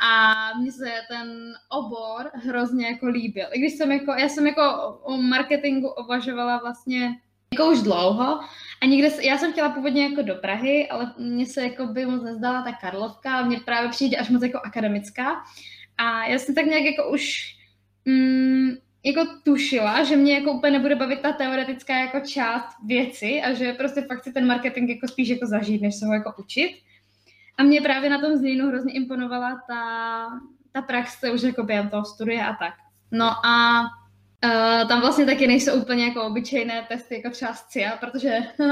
A 0.00 0.34
mně 0.58 0.72
se 0.72 0.90
ten 1.08 1.54
obor 1.68 2.30
hrozně 2.34 2.86
jako 2.86 3.06
líbil. 3.06 3.46
I 3.52 3.58
když 3.58 3.72
jsem 3.72 3.92
jako, 3.92 4.12
já 4.12 4.28
jsem 4.28 4.46
jako 4.46 4.62
o 5.02 5.16
marketingu 5.16 5.94
uvažovala 6.04 6.58
vlastně 6.58 7.16
jako 7.54 7.70
už 7.70 7.82
dlouho 7.82 8.40
a 8.82 8.86
nikde, 8.86 9.08
já 9.22 9.38
jsem 9.38 9.52
chtěla 9.52 9.68
původně 9.68 10.02
jako 10.02 10.22
do 10.22 10.34
Prahy, 10.34 10.88
ale 10.88 11.14
mně 11.18 11.46
se 11.46 11.62
jako 11.62 11.86
by 11.86 12.06
moc 12.06 12.22
nezdala 12.22 12.62
ta 12.62 12.72
Karlovka, 12.72 13.42
mně 13.42 13.60
právě 13.60 13.90
přijde 13.90 14.16
až 14.16 14.30
moc 14.30 14.42
jako 14.42 14.58
akademická 14.64 15.42
a 15.98 16.26
já 16.26 16.38
jsem 16.38 16.54
tak 16.54 16.66
nějak 16.66 16.84
jako 16.84 17.10
už 17.10 17.54
mm, 18.04 18.70
jako 19.04 19.26
tušila, 19.44 20.04
že 20.04 20.16
mě 20.16 20.34
jako 20.34 20.52
úplně 20.52 20.72
nebude 20.72 20.94
bavit 20.94 21.20
ta 21.20 21.32
teoretická 21.32 21.98
jako 21.98 22.20
část 22.20 22.76
věci 22.86 23.42
a 23.42 23.52
že 23.52 23.72
prostě 23.72 24.02
fakt 24.02 24.24
si 24.24 24.32
ten 24.32 24.46
marketing 24.46 24.90
jako 24.90 25.08
spíš 25.08 25.28
jako 25.28 25.46
zažít, 25.46 25.82
než 25.82 25.94
se 25.94 26.06
ho 26.06 26.12
jako 26.12 26.34
učit. 26.38 26.70
A 27.58 27.62
mě 27.62 27.80
právě 27.80 28.10
na 28.10 28.20
tom 28.20 28.36
zlínu 28.36 28.68
hrozně 28.68 28.92
imponovala 28.92 29.60
ta, 29.68 30.26
ta 30.72 30.82
praxe 30.82 31.30
už 31.30 31.42
jako 31.42 31.62
během 31.62 31.88
toho 31.88 32.04
studia 32.04 32.46
a 32.46 32.56
tak. 32.56 32.74
No 33.10 33.46
a 33.46 33.82
uh, 34.44 34.88
tam 34.88 35.00
vlastně 35.00 35.26
taky 35.26 35.46
nejsou 35.46 35.72
úplně 35.82 36.04
jako 36.04 36.22
obyčejné 36.22 36.86
testy 36.88 37.14
jako 37.14 37.30
třeba 37.30 37.54
SCIA, 37.54 37.96
protože 37.96 38.38
to 38.56 38.64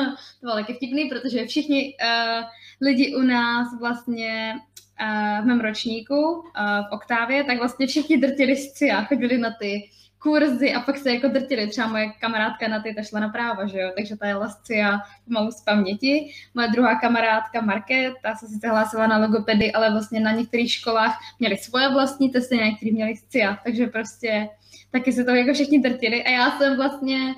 bylo 0.43 0.55
taky 0.55 0.75
vtipný, 0.75 1.09
protože 1.09 1.47
všichni 1.47 1.95
uh, 2.03 2.45
lidi 2.81 3.17
u 3.17 3.23
nás 3.23 3.69
vlastně 3.81 4.55
uh, 5.01 5.45
v 5.45 5.47
mém 5.47 5.61
ročníku 5.61 6.33
uh, 6.33 6.43
v 6.89 6.93
Oktávě, 6.93 7.45
tak 7.45 7.59
vlastně 7.59 7.87
všichni 7.87 8.19
drtili 8.19 8.57
SCIA, 8.57 9.05
chodili 9.05 9.39
na 9.39 9.51
ty 9.61 9.91
kurzy 10.19 10.75
a 10.75 10.81
pak 10.81 10.99
se 10.99 11.15
jako 11.15 11.29
drtili. 11.29 11.67
Třeba 11.67 11.87
moje 11.87 12.13
kamarádka 12.21 12.69
na 12.69 12.83
ty 12.83 12.95
ta 12.95 13.03
šla 13.03 13.21
na 13.21 13.29
práva, 13.29 13.67
že 13.67 13.79
jo, 13.79 13.91
takže 13.97 14.17
ta 14.17 14.27
je 14.27 14.35
lascia 14.35 15.01
pomalu 15.25 15.51
z 15.51 15.61
paměti. 15.61 16.33
Moje 16.55 16.69
druhá 16.69 16.95
kamarádka 16.95 17.61
Marke, 17.61 18.13
ta 18.23 18.35
se 18.35 18.47
sice 18.47 18.69
hlásila 18.69 19.07
na 19.07 19.19
logopedy, 19.19 19.73
ale 19.73 19.91
vlastně 19.91 20.21
na 20.21 20.33
některých 20.33 20.73
školách 20.73 21.19
měli 21.39 21.57
svoje 21.57 21.89
vlastní 21.89 22.31
testy, 22.31 22.57
na 22.57 22.65
některých 22.65 22.95
měli 22.95 23.17
SCIA, 23.17 23.59
takže 23.65 23.87
prostě 23.87 24.49
taky 24.91 25.13
se 25.13 25.25
to 25.25 25.31
jako 25.31 25.53
všichni 25.55 25.81
drtili 25.81 26.25
a 26.25 26.31
já 26.31 26.59
jsem 26.59 26.77
vlastně 26.77 27.35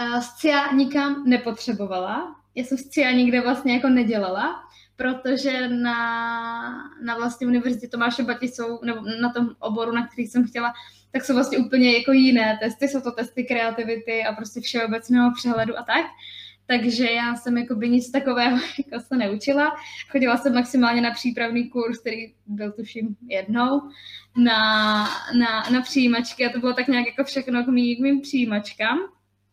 uh, 0.00 0.20
SCIA 0.20 0.72
nikam 0.72 1.24
nepotřebovala. 1.26 2.34
Já 2.54 2.64
jsem 2.64 2.78
SCIA 2.78 3.10
nikde 3.10 3.40
vlastně 3.40 3.74
jako 3.74 3.88
nedělala, 3.88 4.62
protože 4.96 5.68
na, 5.68 6.90
na 7.02 7.16
vlastně 7.16 7.46
univerzitě 7.46 7.88
Tomáše 7.88 8.22
Bati 8.22 8.48
jsou, 8.48 8.84
nebo 8.84 9.00
na 9.20 9.32
tom 9.32 9.48
oboru, 9.58 9.92
na 9.92 10.06
který 10.06 10.26
jsem 10.26 10.46
chtěla, 10.46 10.72
tak 11.12 11.24
jsou 11.24 11.34
vlastně 11.34 11.58
úplně 11.58 11.92
jako 11.98 12.12
jiné 12.12 12.58
testy, 12.62 12.88
jsou 12.88 13.00
to 13.00 13.12
testy 13.12 13.44
kreativity 13.44 14.24
a 14.24 14.32
prostě 14.32 14.60
všeobecného 14.60 15.32
přehledu 15.36 15.78
a 15.78 15.82
tak. 15.82 16.06
Takže 16.66 17.10
já 17.10 17.36
jsem 17.36 17.58
jako 17.58 17.74
by 17.74 17.88
nic 17.88 18.10
takového 18.10 18.56
jako 18.92 19.04
se 19.04 19.16
neučila. 19.16 19.76
Chodila 20.10 20.36
jsem 20.36 20.54
maximálně 20.54 21.00
na 21.00 21.10
přípravný 21.10 21.68
kurz, 21.68 21.98
který 21.98 22.34
byl 22.46 22.72
tuším 22.72 23.16
jednou, 23.28 23.80
na, 24.36 25.04
na, 25.38 25.70
na 25.72 25.82
přijímačky 25.82 26.46
a 26.46 26.52
to 26.52 26.58
bylo 26.58 26.72
tak 26.72 26.88
nějak 26.88 27.06
jako 27.06 27.24
všechno 27.24 27.64
k 27.64 27.66
mým, 27.66 27.96
k 27.96 28.00
mým 28.00 28.20
přijímačkám. 28.20 28.98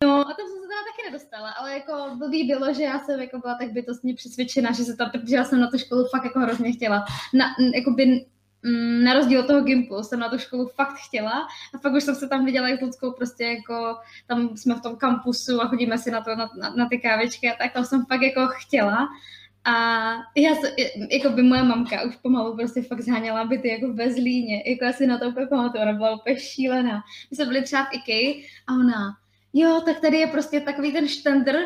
No 0.04 0.20
a 0.20 0.24
tam 0.24 0.46
jsem 0.46 0.56
se 0.62 0.68
teda 0.68 0.82
taky 0.90 1.10
nedostala, 1.10 1.50
ale 1.50 1.72
jako 1.72 2.16
blbý 2.16 2.44
bylo, 2.44 2.74
že 2.74 2.82
já 2.82 2.98
jsem 2.98 3.20
jako 3.20 3.38
byla 3.38 3.54
tak 3.54 3.72
bytostně 3.72 4.14
přesvědčena, 4.14 4.72
že 4.72 4.84
se 4.84 4.96
tam, 4.96 5.10
protože 5.10 5.36
já 5.36 5.44
jsem 5.44 5.60
na 5.60 5.70
tu 5.70 5.78
školu 5.78 6.04
fakt 6.04 6.24
jako 6.24 6.40
hrozně 6.40 6.72
chtěla. 6.72 7.04
Na, 7.34 7.46
jako 7.74 7.90
by 7.90 8.26
Mm, 8.66 9.04
na 9.04 9.14
rozdíl 9.14 9.40
od 9.40 9.46
toho 9.46 9.60
Gimplu 9.60 10.02
jsem 10.02 10.20
na 10.20 10.28
tu 10.28 10.38
školu 10.38 10.66
fakt 10.66 10.96
chtěla 11.06 11.46
a 11.74 11.78
pak 11.82 11.92
už 11.92 12.02
jsem 12.02 12.14
se 12.14 12.28
tam 12.28 12.44
viděla 12.44 12.68
i 12.68 12.78
s 12.78 12.80
Ludskou 12.80 13.12
prostě 13.12 13.44
jako, 13.44 13.96
tam 14.26 14.56
jsme 14.56 14.74
v 14.74 14.80
tom 14.80 14.96
kampusu 14.96 15.62
a 15.62 15.68
chodíme 15.68 15.98
si 15.98 16.10
na 16.10 16.20
to, 16.20 16.36
na, 16.36 16.50
na, 16.58 16.70
na 16.70 16.88
ty 16.88 16.98
kávičky 16.98 17.50
a 17.50 17.56
tak 17.58 17.72
tam 17.72 17.84
jsem 17.84 18.04
fakt 18.06 18.22
jako 18.22 18.48
chtěla 18.56 19.08
a 19.64 19.72
já 20.36 20.50
jako 21.10 21.30
by 21.30 21.42
moje 21.42 21.62
mamka 21.62 22.02
už 22.02 22.16
pomalu 22.16 22.56
prostě 22.56 22.82
fakt 22.82 23.00
zháněla 23.00 23.44
byty 23.44 23.68
jako 23.68 23.92
ve 23.92 24.12
Zlíně, 24.12 24.62
jako 24.66 24.84
já 24.84 24.92
si 24.92 25.06
na 25.06 25.18
to 25.18 25.28
úplně 25.28 25.46
pamatuju, 25.46 25.82
ona 25.82 25.92
byla 25.92 26.14
úplně 26.14 26.38
šílená. 26.38 27.02
My 27.30 27.36
jsme 27.36 27.44
byli 27.44 27.62
třeba 27.62 27.84
v 27.84 27.88
IKEA 27.92 28.42
a 28.66 28.72
ona, 28.72 29.16
jo, 29.52 29.82
tak 29.84 30.00
tady 30.00 30.16
je 30.16 30.26
prostě 30.26 30.60
takový 30.60 30.92
ten 30.92 31.08
štendr, 31.08 31.56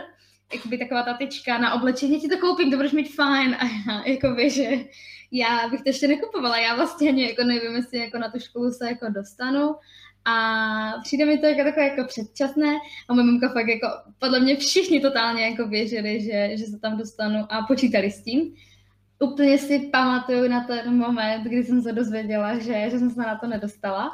jakoby 0.55 0.79
taková 0.79 1.03
ta 1.03 1.15
tyčka 1.15 1.59
na 1.59 1.75
oblečení, 1.75 2.21
ti 2.21 2.29
to 2.29 2.39
koupím, 2.39 2.71
to 2.71 2.77
budeš 2.77 2.93
mít 2.93 3.15
fajn. 3.15 3.57
A 3.61 3.65
já, 3.65 4.03
jakoby, 4.07 4.51
že 4.51 4.71
já 5.33 5.69
bych 5.69 5.83
to 5.83 5.89
ještě 5.89 6.09
nekupovala, 6.09 6.59
já 6.59 6.77
vlastně 6.77 7.09
ani 7.09 7.23
jako 7.29 7.45
nevím, 7.45 7.77
jestli 7.77 7.99
jako 7.99 8.19
na 8.19 8.31
tu 8.31 8.39
školu 8.39 8.71
se 8.71 8.89
jako 8.89 9.09
dostanu. 9.09 9.75
A 10.25 10.35
přijde 11.03 11.25
mi 11.25 11.39
to 11.39 11.47
jako 11.47 11.65
takové 11.65 11.87
jako 11.87 12.05
předčasné 12.05 12.79
a 13.09 13.15
moje 13.15 13.27
mamka 13.27 13.49
fakt 13.49 13.69
jako, 13.69 13.87
podle 14.19 14.41
mě 14.41 14.57
všichni 14.57 15.01
totálně 15.01 15.43
jako 15.43 15.69
věřili, 15.69 16.21
že, 16.21 16.51
že 16.57 16.67
se 16.67 16.79
tam 16.79 16.99
dostanu 16.99 17.47
a 17.49 17.67
počítali 17.67 18.11
s 18.11 18.23
tím. 18.23 18.55
Úplně 19.19 19.59
si 19.59 19.79
pamatuju 19.79 20.49
na 20.49 20.65
ten 20.65 20.97
moment, 20.97 21.43
kdy 21.43 21.65
jsem 21.65 21.83
se 21.83 21.93
dozvěděla, 21.93 22.59
že, 22.59 22.91
že 22.91 22.99
jsem 22.99 23.11
se 23.11 23.21
na 23.21 23.39
to 23.39 23.47
nedostala. 23.47 24.11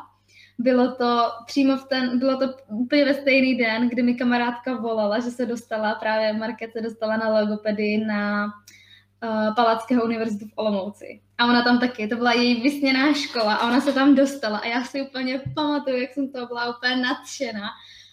Bylo 0.59 0.95
to 0.95 1.31
přímo 1.47 1.77
v 1.77 1.85
ten, 1.85 2.19
bylo 2.19 2.37
to 2.37 2.55
úplně 2.69 3.05
ve 3.05 3.15
stejný 3.15 3.57
den, 3.57 3.89
kdy 3.89 4.03
mi 4.03 4.15
kamarádka 4.15 4.75
volala, 4.75 5.21
že 5.21 5.31
se 5.31 5.47
dostala, 5.47 5.95
právě 5.95 6.33
Market 6.33 6.73
se 6.73 6.81
dostala 6.81 7.17
na 7.17 7.41
logopedii 7.41 8.05
na 8.05 8.45
uh, 8.45 9.55
Palackého 9.55 10.05
univerzitu 10.05 10.47
v 10.47 10.53
Olomouci. 10.55 11.21
A 11.39 11.45
ona 11.47 11.63
tam 11.63 11.81
taky, 11.81 12.09
to 12.09 12.17
byla 12.17 12.33
její 12.33 12.63
vysněná 12.63 13.13
škola 13.13 13.55
a 13.55 13.69
ona 13.69 13.81
se 13.81 13.93
tam 13.93 14.15
dostala 14.15 14.59
a 14.59 14.67
já 14.67 14.85
si 14.85 15.03
úplně 15.03 15.41
pamatuju, 15.55 15.97
jak 15.97 16.13
jsem 16.13 16.33
to 16.33 16.47
byla 16.47 16.77
úplně 16.77 16.97
nadšená. 16.97 17.69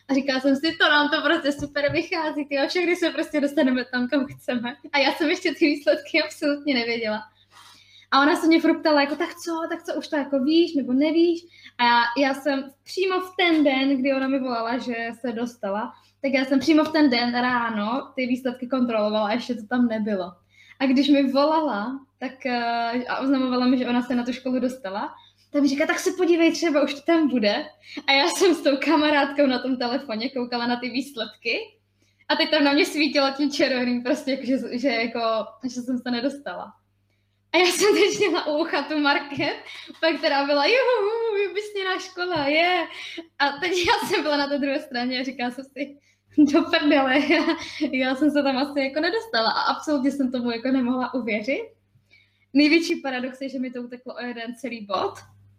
A 0.08 0.14
říkala 0.14 0.40
jsem 0.40 0.56
si, 0.56 0.76
to 0.82 0.90
nám 0.90 1.10
to 1.10 1.22
prostě 1.22 1.52
super 1.52 1.92
vychází, 1.92 2.46
ty 2.46 2.58
všechny 2.68 2.96
se 2.96 3.10
prostě 3.10 3.42
dostaneme 3.42 3.86
tam, 3.86 4.08
kam 4.08 4.26
chceme. 4.26 4.76
A 4.94 4.98
já 4.98 5.12
jsem 5.12 5.30
ještě 5.30 5.54
ty 5.54 5.66
výsledky 5.66 6.24
absolutně 6.24 6.74
nevěděla. 6.74 7.20
A 8.14 8.22
ona 8.22 8.36
se 8.36 8.48
mě 8.48 8.62
furt 8.62 8.80
ptala, 8.80 9.02
jako 9.02 9.16
tak 9.16 9.36
co, 9.36 9.52
tak 9.70 9.84
co, 9.84 9.94
už 9.94 10.08
to 10.08 10.16
jako 10.16 10.40
víš, 10.40 10.76
nebo 10.76 10.94
nevíš. 10.94 11.42
A 11.78 11.86
já, 11.86 12.02
já 12.18 12.34
jsem 12.34 12.72
přímo 12.84 13.20
v 13.20 13.34
ten 13.38 13.64
den, 13.64 13.98
kdy 13.98 14.14
ona 14.14 14.28
mi 14.28 14.40
volala, 14.40 14.78
že 14.78 14.96
se 15.20 15.32
dostala, 15.32 15.94
tak 16.22 16.34
já 16.34 16.46
jsem 16.46 16.60
přímo 16.60 16.84
v 16.84 16.92
ten 16.92 17.10
den 17.10 17.34
ráno 17.34 18.12
ty 18.16 18.26
výsledky 18.28 18.68
kontrolovala 18.68 19.28
a 19.28 19.34
ještě 19.34 19.56
to 19.56 19.68
tam 19.70 19.88
nebylo. 19.88 20.32
A 20.80 20.86
když 20.86 21.10
mi 21.10 21.32
volala, 21.32 22.00
tak 22.20 22.32
uh, 22.46 23.02
a 23.10 23.20
oznamovala 23.20 23.66
mi, 23.66 23.78
že 23.78 23.88
ona 23.88 24.02
se 24.02 24.16
na 24.16 24.24
tu 24.24 24.34
školu 24.34 24.60
dostala, 24.60 25.14
tak 25.52 25.62
mi 25.62 25.68
říká, 25.68 25.86
tak 25.86 26.00
se 26.00 26.12
podívej, 26.18 26.52
třeba 26.52 26.84
už 26.84 26.94
to 26.94 27.02
tam 27.02 27.30
bude. 27.30 27.66
A 28.08 28.12
já 28.12 28.28
jsem 28.28 28.56
s 28.56 28.62
tou 28.62 28.78
kamarádkou 28.86 29.46
na 29.46 29.60
tom 29.60 29.78
telefoně 29.78 30.30
koukala 30.30 30.68
na 30.68 30.80
ty 30.80 30.90
výsledky 30.90 31.58
a 32.30 32.36
teď 32.36 32.52
tam 32.52 32.64
na 32.64 32.74
mě 32.74 32.86
svítilo 32.86 33.32
tím 33.38 33.52
červeným 33.52 34.04
prostě, 34.04 34.32
jako, 34.32 34.46
že, 34.46 34.58
že, 34.72 34.90
jako, 34.90 35.20
že 35.64 35.82
jsem 35.82 35.98
se 35.98 36.12
nedostala. 36.12 36.74
A 37.54 37.58
já 37.58 37.66
jsem 37.66 37.96
teď 37.96 38.20
měla 38.20 38.48
u 38.48 38.58
ucha 38.58 38.84
tu 38.84 39.00
market, 39.00 39.58
pak 40.00 40.18
která 40.18 40.46
byla, 40.46 40.66
juhu, 40.66 41.54
vysněná 41.54 42.00
škola, 42.00 42.48
je. 42.48 42.56
Yeah. 42.56 42.88
A 43.40 43.52
teď 43.52 43.72
já 43.72 44.08
jsem 44.08 44.24
byla 44.24 44.38
na 44.38 44.48
té 44.48 44.58
druhé 44.58 44.80
straně 44.80 45.20
a 45.20 45.24
říkala 45.24 45.52
jsem 45.52 45.66
si, 45.66 45.98
do 46.38 46.62
prdele, 46.62 47.20
já, 47.20 47.44
já 47.92 48.16
jsem 48.16 48.32
se 48.32 48.44
tam 48.44 48.58
asi 48.58 48.80
jako 48.80 49.00
nedostala 49.00 49.52
a 49.52 49.62
absolutně 49.62 50.12
jsem 50.12 50.32
tomu 50.32 50.52
jako 50.52 50.68
nemohla 50.68 51.14
uvěřit. 51.14 51.62
Největší 52.54 52.96
paradox 52.96 53.42
je, 53.42 53.50
že 53.50 53.60
mi 53.60 53.72
to 53.72 53.82
uteklo 53.82 54.14
o 54.14 54.26
jeden 54.26 54.56
celý 54.56 54.86
bod 54.86 55.14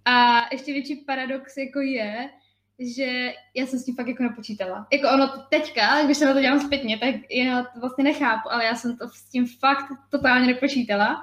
a 0.05 0.47
ještě 0.53 0.73
větší 0.73 0.97
paradox 0.97 1.57
jako 1.57 1.81
je, 1.81 2.31
že 2.79 3.33
já 3.55 3.67
jsem 3.67 3.79
s 3.79 3.85
tím 3.85 3.97
fakt 3.97 4.09
jako 4.09 4.23
nepočítala. 4.23 4.87
Jako 4.93 5.09
ono 5.15 5.29
teďka, 5.51 6.05
když 6.05 6.17
se 6.17 6.27
na 6.27 6.35
to 6.35 6.41
dělám 6.41 6.61
zpětně, 6.61 6.99
tak 6.99 7.15
já 7.31 7.63
to 7.63 7.81
vlastně 7.81 8.05
nechápu, 8.05 8.53
ale 8.53 8.65
já 8.65 8.75
jsem 8.75 8.97
to 8.97 9.09
s 9.09 9.31
tím 9.31 9.47
fakt 9.47 9.87
totálně 10.11 10.47
nepočítala. 10.47 11.23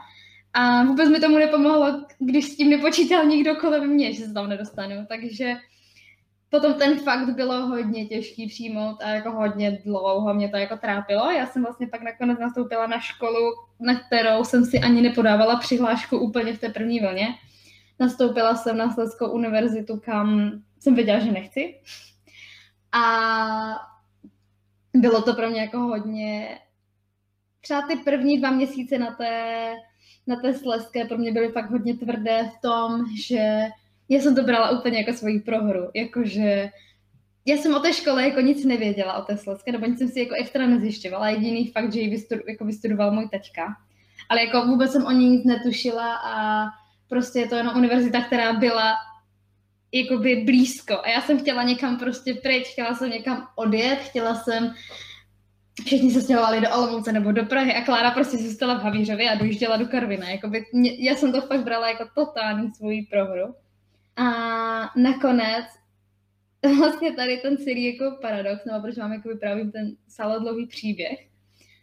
A 0.54 0.84
vůbec 0.84 1.10
mi 1.10 1.20
tomu 1.20 1.38
nepomohlo, 1.38 2.06
když 2.20 2.46
s 2.46 2.56
tím 2.56 2.70
nepočítal 2.70 3.26
nikdo 3.26 3.56
kolem 3.56 3.88
mě, 3.88 4.14
že 4.14 4.26
se 4.26 4.34
tam 4.34 4.50
nedostanu. 4.50 5.06
Takže 5.08 5.56
potom 6.50 6.74
ten 6.74 7.00
fakt 7.00 7.36
bylo 7.36 7.68
hodně 7.68 8.06
těžký 8.06 8.48
přijmout 8.48 9.02
a 9.04 9.10
jako 9.10 9.32
hodně 9.32 9.82
dlouho 9.86 10.34
mě 10.34 10.50
to 10.50 10.58
jako 10.58 10.78
trápilo. 10.78 11.32
Já 11.32 11.48
jsem 11.48 11.64
vlastně 11.64 11.88
pak 11.88 12.02
nakonec 12.02 12.40
nastoupila 12.40 12.88
na 12.88 13.00
školu, 13.00 13.54
na 13.80 14.00
kterou 14.00 14.44
jsem 14.44 14.66
si 14.66 14.80
ani 14.80 15.02
nepodávala 15.02 15.56
přihlášku 15.56 16.18
úplně 16.18 16.54
v 16.54 16.60
té 16.60 16.70
první 16.70 17.00
vlně. 17.00 17.28
Nastoupila 18.00 18.56
jsem 18.56 18.78
na 18.78 18.94
Slezskou 18.94 19.32
univerzitu, 19.32 20.00
kam 20.00 20.52
jsem 20.80 20.96
věděla, 20.96 21.20
že 21.20 21.32
nechci. 21.32 21.82
A 22.92 23.06
bylo 24.94 25.22
to 25.22 25.34
pro 25.34 25.50
mě 25.50 25.62
jako 25.62 25.78
hodně... 25.78 26.60
Třeba 27.62 27.82
ty 27.82 27.96
první 27.96 28.40
dva 28.40 28.52
měsíce 28.52 28.98
na 28.98 29.12
té, 29.12 29.74
na 30.32 30.42
té 30.42 30.54
Slezské 30.54 31.06
pro 31.06 31.18
mě 31.18 31.32
byly 31.32 31.48
fakt 31.48 31.72
hodně 31.72 31.98
tvrdé 31.98 32.50
v 32.58 32.62
tom, 32.62 33.06
že 33.28 33.68
já 34.10 34.20
jsem 34.20 34.36
to 34.36 34.44
brala 34.44 34.80
úplně 34.80 34.98
jako 34.98 35.14
svoji 35.14 35.40
prohru, 35.40 35.90
jakože 35.94 36.70
já 37.46 37.58
jsem 37.58 37.76
o 37.76 37.80
té 37.80 37.94
škole 37.94 38.24
jako 38.24 38.42
nic 38.42 38.66
nevěděla 38.66 39.14
o 39.14 39.22
té 39.22 39.38
Slezské, 39.38 39.72
nebo 39.72 39.86
nic 39.86 39.98
jsem 39.98 40.08
si 40.08 40.20
jako 40.20 40.36
extra 40.36 40.68
nezjišťovala, 40.68 41.30
jediný 41.30 41.68
fakt, 41.68 41.94
že 41.94 42.00
ji 42.00 42.10
vystudu, 42.10 42.42
jako 42.48 42.66
vystudoval 42.66 43.12
můj 43.12 43.30
taťka. 43.30 43.76
Ale 44.30 44.46
jako 44.46 44.66
vůbec 44.66 44.92
jsem 44.92 45.06
o 45.06 45.12
ní 45.12 45.30
nic 45.30 45.46
netušila 45.46 46.16
a 46.16 46.66
prostě 47.10 47.40
je 47.40 47.48
to 47.48 47.56
jenom 47.56 47.78
univerzita, 47.78 48.22
která 48.22 48.54
byla 48.54 48.94
jakoby 49.92 50.36
blízko 50.36 50.98
a 51.04 51.10
já 51.10 51.22
jsem 51.22 51.40
chtěla 51.40 51.64
někam 51.64 51.98
prostě 51.98 52.34
pryč, 52.34 52.68
chtěla 52.68 52.96
jsem 52.96 53.10
někam 53.10 53.48
odjet, 53.56 54.00
chtěla 54.00 54.36
jsem 54.36 54.74
všichni 55.86 56.12
se 56.12 56.22
stěhovali 56.22 56.62
do 56.62 56.70
Olomouce 56.76 57.12
nebo 57.12 57.32
do 57.32 57.46
Prahy 57.46 57.74
a 57.74 57.86
Klára 57.86 58.12
prostě 58.12 58.38
zůstala 58.38 58.80
v 58.80 58.84
Havířově 58.84 59.30
a 59.30 59.36
dojížděla 59.36 59.78
do 59.78 59.86
Karvina. 59.86 60.30
Jakoby, 60.30 60.66
mě, 60.74 60.92
já 61.10 61.16
jsem 61.16 61.32
to 61.32 61.42
fakt 61.42 61.64
brala 61.64 61.90
jako 61.90 62.06
totální 62.16 62.72
svůj 62.72 63.08
prohru. 63.12 63.56
A 64.16 64.30
nakonec 64.96 65.66
vlastně 66.78 67.12
tady 67.12 67.38
ten 67.38 67.58
celý 67.58 67.86
jako 67.86 68.18
paradox, 68.22 68.66
nebo 68.66 68.82
proč 68.82 68.96
mám 68.96 69.14
jako 69.14 69.30
vyprávím 69.30 69.72
ten 69.72 69.92
salodlový 70.08 70.68
příběh, 70.68 71.20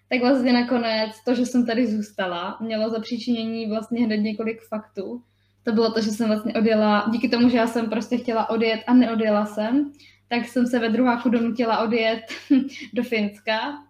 tak 0.08 0.20
vlastně 0.20 0.52
nakonec 0.52 1.24
to, 1.24 1.34
že 1.34 1.46
jsem 1.46 1.66
tady 1.66 1.86
zůstala, 1.86 2.58
mělo 2.60 2.90
za 2.90 3.00
příčinění 3.00 3.66
vlastně 3.66 4.04
hned 4.04 4.16
několik 4.16 4.62
faktů. 4.62 5.22
To 5.62 5.72
bylo 5.72 5.92
to, 5.92 6.00
že 6.00 6.10
jsem 6.10 6.26
vlastně 6.26 6.54
odjela, 6.54 7.08
díky 7.12 7.28
tomu, 7.28 7.48
že 7.48 7.56
já 7.56 7.66
jsem 7.66 7.90
prostě 7.90 8.16
chtěla 8.16 8.50
odjet 8.50 8.80
a 8.86 8.94
neodjela 8.94 9.46
jsem, 9.46 9.92
tak 10.28 10.44
jsem 10.44 10.66
se 10.66 10.78
ve 10.78 10.88
druháku 10.88 11.28
donutila 11.28 11.78
odjet 11.78 12.20
do 12.94 13.02
Finska. 13.02 13.87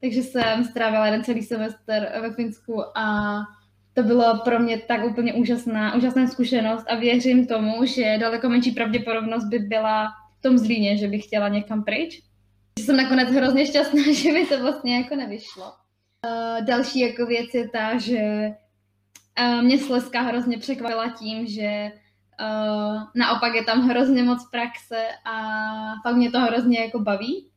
Takže 0.00 0.22
jsem 0.22 0.64
strávila 0.64 1.06
jeden 1.06 1.24
celý 1.24 1.42
semestr 1.42 2.08
ve 2.22 2.32
Finsku 2.32 2.82
a 2.98 3.36
to 3.94 4.02
bylo 4.02 4.38
pro 4.44 4.58
mě 4.58 4.78
tak 4.78 5.04
úplně 5.04 5.34
úžasná, 5.34 5.94
úžasná 5.94 6.26
zkušenost 6.26 6.84
a 6.88 6.94
věřím 6.94 7.46
tomu, 7.46 7.84
že 7.84 8.18
daleko 8.20 8.48
menší 8.48 8.70
pravděpodobnost 8.70 9.44
by 9.44 9.58
byla 9.58 10.08
v 10.38 10.42
tom 10.42 10.58
Zlíně, 10.58 10.96
že 10.96 11.08
bych 11.08 11.24
chtěla 11.24 11.48
někam 11.48 11.84
pryč. 11.84 12.22
Jsem 12.78 12.96
nakonec 12.96 13.28
hrozně 13.28 13.66
šťastná, 13.66 14.02
že 14.12 14.32
mi 14.32 14.46
to 14.46 14.60
vlastně 14.60 14.96
jako 14.96 15.16
nevyšlo. 15.16 15.64
Uh, 15.64 16.64
další 16.64 17.00
jako 17.00 17.26
věc 17.26 17.54
je 17.54 17.68
ta, 17.68 17.98
že 17.98 18.50
uh, 19.40 19.62
mě 19.62 19.78
Slezka 19.78 20.20
hrozně 20.20 20.58
překvapila 20.58 21.08
tím, 21.08 21.46
že 21.46 21.90
uh, 22.40 23.02
naopak 23.14 23.54
je 23.54 23.64
tam 23.64 23.88
hrozně 23.88 24.22
moc 24.22 24.48
praxe 24.50 25.04
a 25.24 25.34
fakt 26.02 26.16
mě 26.16 26.30
to 26.30 26.40
hrozně 26.40 26.80
jako 26.80 26.98
baví 26.98 27.50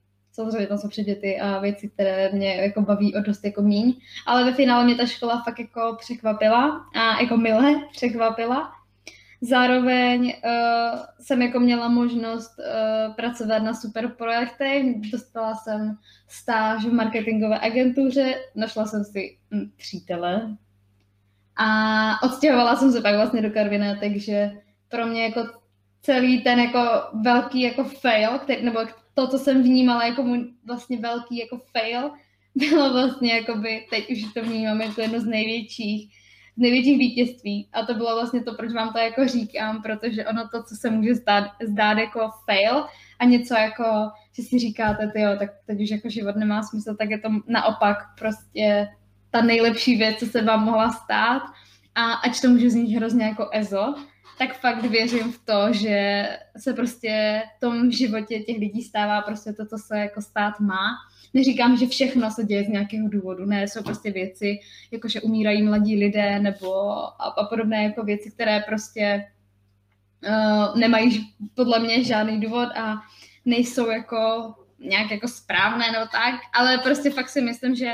samozřejmě 0.46 0.68
tam 0.68 0.78
jsou 0.78 0.88
předměty 0.88 1.40
a 1.40 1.60
věci, 1.60 1.90
které 1.90 2.30
mě 2.32 2.56
jako 2.56 2.82
baví 2.82 3.16
o 3.16 3.22
dost 3.22 3.46
jako 3.46 3.62
míň, 3.62 3.94
ale 4.26 4.44
ve 4.44 4.54
finále 4.54 4.86
mě 4.86 4.96
ta 4.96 5.06
škola 5.06 5.42
fakt 5.46 5.60
jako 5.60 5.98
překvapila 6.00 6.86
a 6.96 7.22
jako 7.22 7.38
milé 7.38 7.76
překvapila. 7.92 8.72
Zároveň 9.44 10.34
uh, 10.46 11.00
jsem 11.20 11.42
jako 11.42 11.60
měla 11.60 11.88
možnost 11.88 12.60
uh, 12.60 13.14
pracovat 13.14 13.64
na 13.64 13.74
super 13.74 14.08
projektech, 14.08 14.84
dostala 15.12 15.56
jsem 15.56 15.98
stáž 16.28 16.86
v 16.86 16.94
marketingové 16.94 17.60
agentuře, 17.60 18.36
našla 18.56 18.86
jsem 18.86 19.04
si 19.04 19.38
hm, 19.52 19.72
přítele. 19.78 20.58
A 21.58 22.24
odstěhovala 22.24 22.76
jsem 22.76 22.92
se 22.92 23.02
pak 23.02 23.16
vlastně 23.16 23.42
do 23.42 23.50
Karviné, 23.50 23.98
takže 24.02 24.52
pro 24.90 25.06
mě 25.06 25.24
jako 25.24 25.61
celý 26.02 26.42
ten 26.42 26.60
jako 26.60 26.80
velký 27.14 27.62
jako 27.62 27.84
fail, 27.84 28.40
který, 28.40 28.66
nebo 28.66 28.80
to, 29.14 29.28
co 29.28 29.40
jsem 29.40 29.64
vnímala 29.64 30.06
jako 30.06 30.24
můj 30.24 30.54
vlastně 30.68 30.98
velký 30.98 31.38
jako 31.38 31.60
fail, 31.72 32.12
bylo 32.56 32.94
vlastně 32.94 33.34
jakoby, 33.34 33.88
teď 33.90 34.12
už 34.12 34.34
to 34.34 34.44
vnímám 34.44 34.82
jako 34.82 35.02
jedno 35.02 35.20
z 35.20 35.26
největších, 35.26 36.14
z 36.58 36.62
největších 36.62 36.98
vítězství. 36.98 37.70
A 37.74 37.86
to 37.86 37.94
bylo 37.94 38.16
vlastně 38.16 38.44
to, 38.44 38.54
proč 38.54 38.74
vám 38.74 38.94
to 38.94 39.00
jako 39.00 39.28
říkám, 39.28 39.82
protože 39.82 40.26
ono 40.26 40.48
to, 40.48 40.64
co 40.64 40.76
se 40.76 40.90
může 40.90 41.16
zdát, 41.16 41.52
zdát 41.68 41.98
jako 41.98 42.30
fail 42.46 42.86
a 43.20 43.26
něco 43.26 43.54
jako, 43.54 43.84
že 44.36 44.44
si 44.44 44.60
říkáte, 44.60 45.12
ty 45.14 45.22
jo, 45.22 45.30
tak 45.40 45.50
teď 45.66 45.82
už 45.82 45.90
jako 45.90 46.10
život 46.10 46.36
nemá 46.36 46.64
smysl, 46.64 46.96
tak 46.96 47.10
je 47.10 47.20
to 47.20 47.30
naopak 47.48 47.98
prostě 48.20 48.88
ta 49.32 49.42
nejlepší 49.42 49.96
věc, 49.96 50.18
co 50.20 50.26
se 50.26 50.42
vám 50.42 50.66
mohla 50.66 50.92
stát. 50.92 51.42
A 51.96 52.14
ať 52.14 52.42
to 52.42 52.48
může 52.48 52.70
znít 52.70 52.96
hrozně 52.96 53.26
jako 53.26 53.50
ezo, 53.54 53.96
tak 54.42 54.60
fakt 54.60 54.84
věřím 54.84 55.32
v 55.32 55.46
to, 55.46 55.74
že 55.74 56.28
se 56.58 56.74
prostě 56.74 57.44
v 57.58 57.60
tom 57.60 57.92
životě 57.92 58.40
těch 58.40 58.58
lidí 58.58 58.82
stává 58.82 59.22
prostě 59.22 59.54
to, 59.54 59.66
co 59.66 59.78
se 59.78 60.00
jako 60.00 60.22
stát 60.22 60.60
má. 60.60 60.88
Neříkám, 61.34 61.78
že 61.78 61.88
všechno 61.88 62.32
se 62.32 62.44
děje 62.44 62.64
z 62.64 62.68
nějakého 62.68 63.08
důvodu, 63.08 63.46
ne, 63.46 63.68
jsou 63.68 63.84
prostě 63.84 64.12
věci, 64.12 64.60
jako 64.92 65.08
že 65.08 65.22
umírají 65.22 65.62
mladí 65.62 65.96
lidé 65.96 66.40
nebo 66.40 66.92
a, 66.98 67.34
a 67.38 67.46
podobné 67.46 67.84
jako 67.84 68.04
věci, 68.04 68.32
které 68.32 68.64
prostě 68.68 69.26
uh, 70.28 70.80
nemají 70.80 71.34
podle 71.56 71.80
mě 71.80 72.04
žádný 72.04 72.42
důvod 72.42 72.70
a 72.76 72.96
nejsou 73.46 73.90
jako 73.90 74.54
nějak 74.80 75.12
jako 75.12 75.28
správné 75.28 75.92
nebo 75.92 76.06
tak, 76.12 76.36
ale 76.54 76.78
prostě 76.78 77.10
fakt 77.10 77.30
si 77.30 77.42
myslím, 77.42 77.76
že 77.76 77.94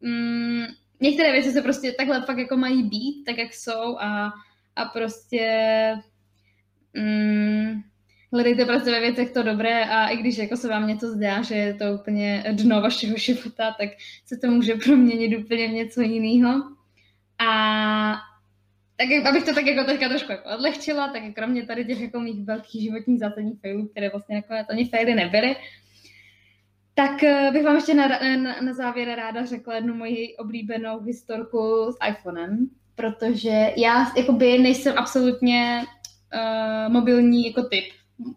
mm, 0.00 0.64
některé 1.00 1.32
věci 1.32 1.52
se 1.52 1.62
prostě 1.62 1.92
takhle 1.92 2.22
fakt 2.22 2.38
jako 2.38 2.56
mají 2.56 2.82
být, 2.82 3.24
tak 3.26 3.38
jak 3.38 3.54
jsou 3.54 3.98
a, 3.98 4.32
a 4.76 4.84
prostě 4.84 5.46
mm, 6.94 7.82
hledejte 8.32 8.64
prostě 8.64 8.90
ve 8.90 9.00
věcech 9.00 9.30
to 9.30 9.42
dobré 9.42 9.84
a 9.84 10.08
i 10.08 10.16
když 10.16 10.38
jako 10.38 10.56
se 10.56 10.68
vám 10.68 10.88
něco 10.88 11.08
zdá, 11.08 11.42
že 11.42 11.54
je 11.54 11.74
to 11.74 11.84
úplně 12.00 12.44
dno 12.52 12.80
vašeho 12.80 13.16
života, 13.16 13.74
tak 13.78 13.88
se 14.26 14.36
to 14.36 14.46
může 14.46 14.74
proměnit 14.74 15.38
úplně 15.38 15.68
v 15.68 15.72
něco 15.72 16.00
jiného. 16.00 16.62
A 17.38 18.14
tak 18.96 19.26
abych 19.26 19.44
to 19.44 19.54
tak 19.54 19.66
jako 19.66 19.84
teďka 19.84 20.08
trošku 20.08 20.32
jako 20.32 20.48
odlehčila, 20.54 21.08
tak 21.08 21.22
kromě 21.34 21.66
tady 21.66 21.84
těch 21.84 22.00
jako 22.00 22.20
mých 22.20 22.44
velkých 22.44 22.82
životních 22.82 23.18
zásadních 23.18 23.60
failů, 23.60 23.88
které 23.88 24.08
vlastně 24.10 24.36
jako 24.36 24.54
ani 24.68 24.88
faily 24.88 25.14
nebyly, 25.14 25.56
tak 26.94 27.22
eh, 27.22 27.50
bych 27.52 27.64
vám 27.64 27.74
ještě 27.74 27.94
na, 27.94 28.08
na, 28.36 28.60
na 28.60 28.72
závěr 28.74 29.08
ráda 29.08 29.44
řekla 29.44 29.74
jednu 29.74 29.94
moji 29.94 30.36
oblíbenou 30.36 31.00
historku 31.00 31.92
s 31.92 32.08
iPhonem, 32.08 32.70
protože 32.94 33.72
já 33.76 34.12
jakoby 34.16 34.58
nejsem 34.58 34.94
absolutně 34.98 35.84
uh, 36.34 36.92
mobilní 36.92 37.46
jako 37.46 37.62
typ 37.62 37.84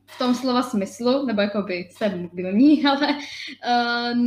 v 0.05 0.17
tom 0.17 0.35
slova 0.35 0.63
smyslu, 0.63 1.25
nebo 1.25 1.41
jakoby 1.41 1.89
jsem 1.91 2.21
mobilní, 2.21 2.85
ale 2.87 3.07
uh, 3.07 4.17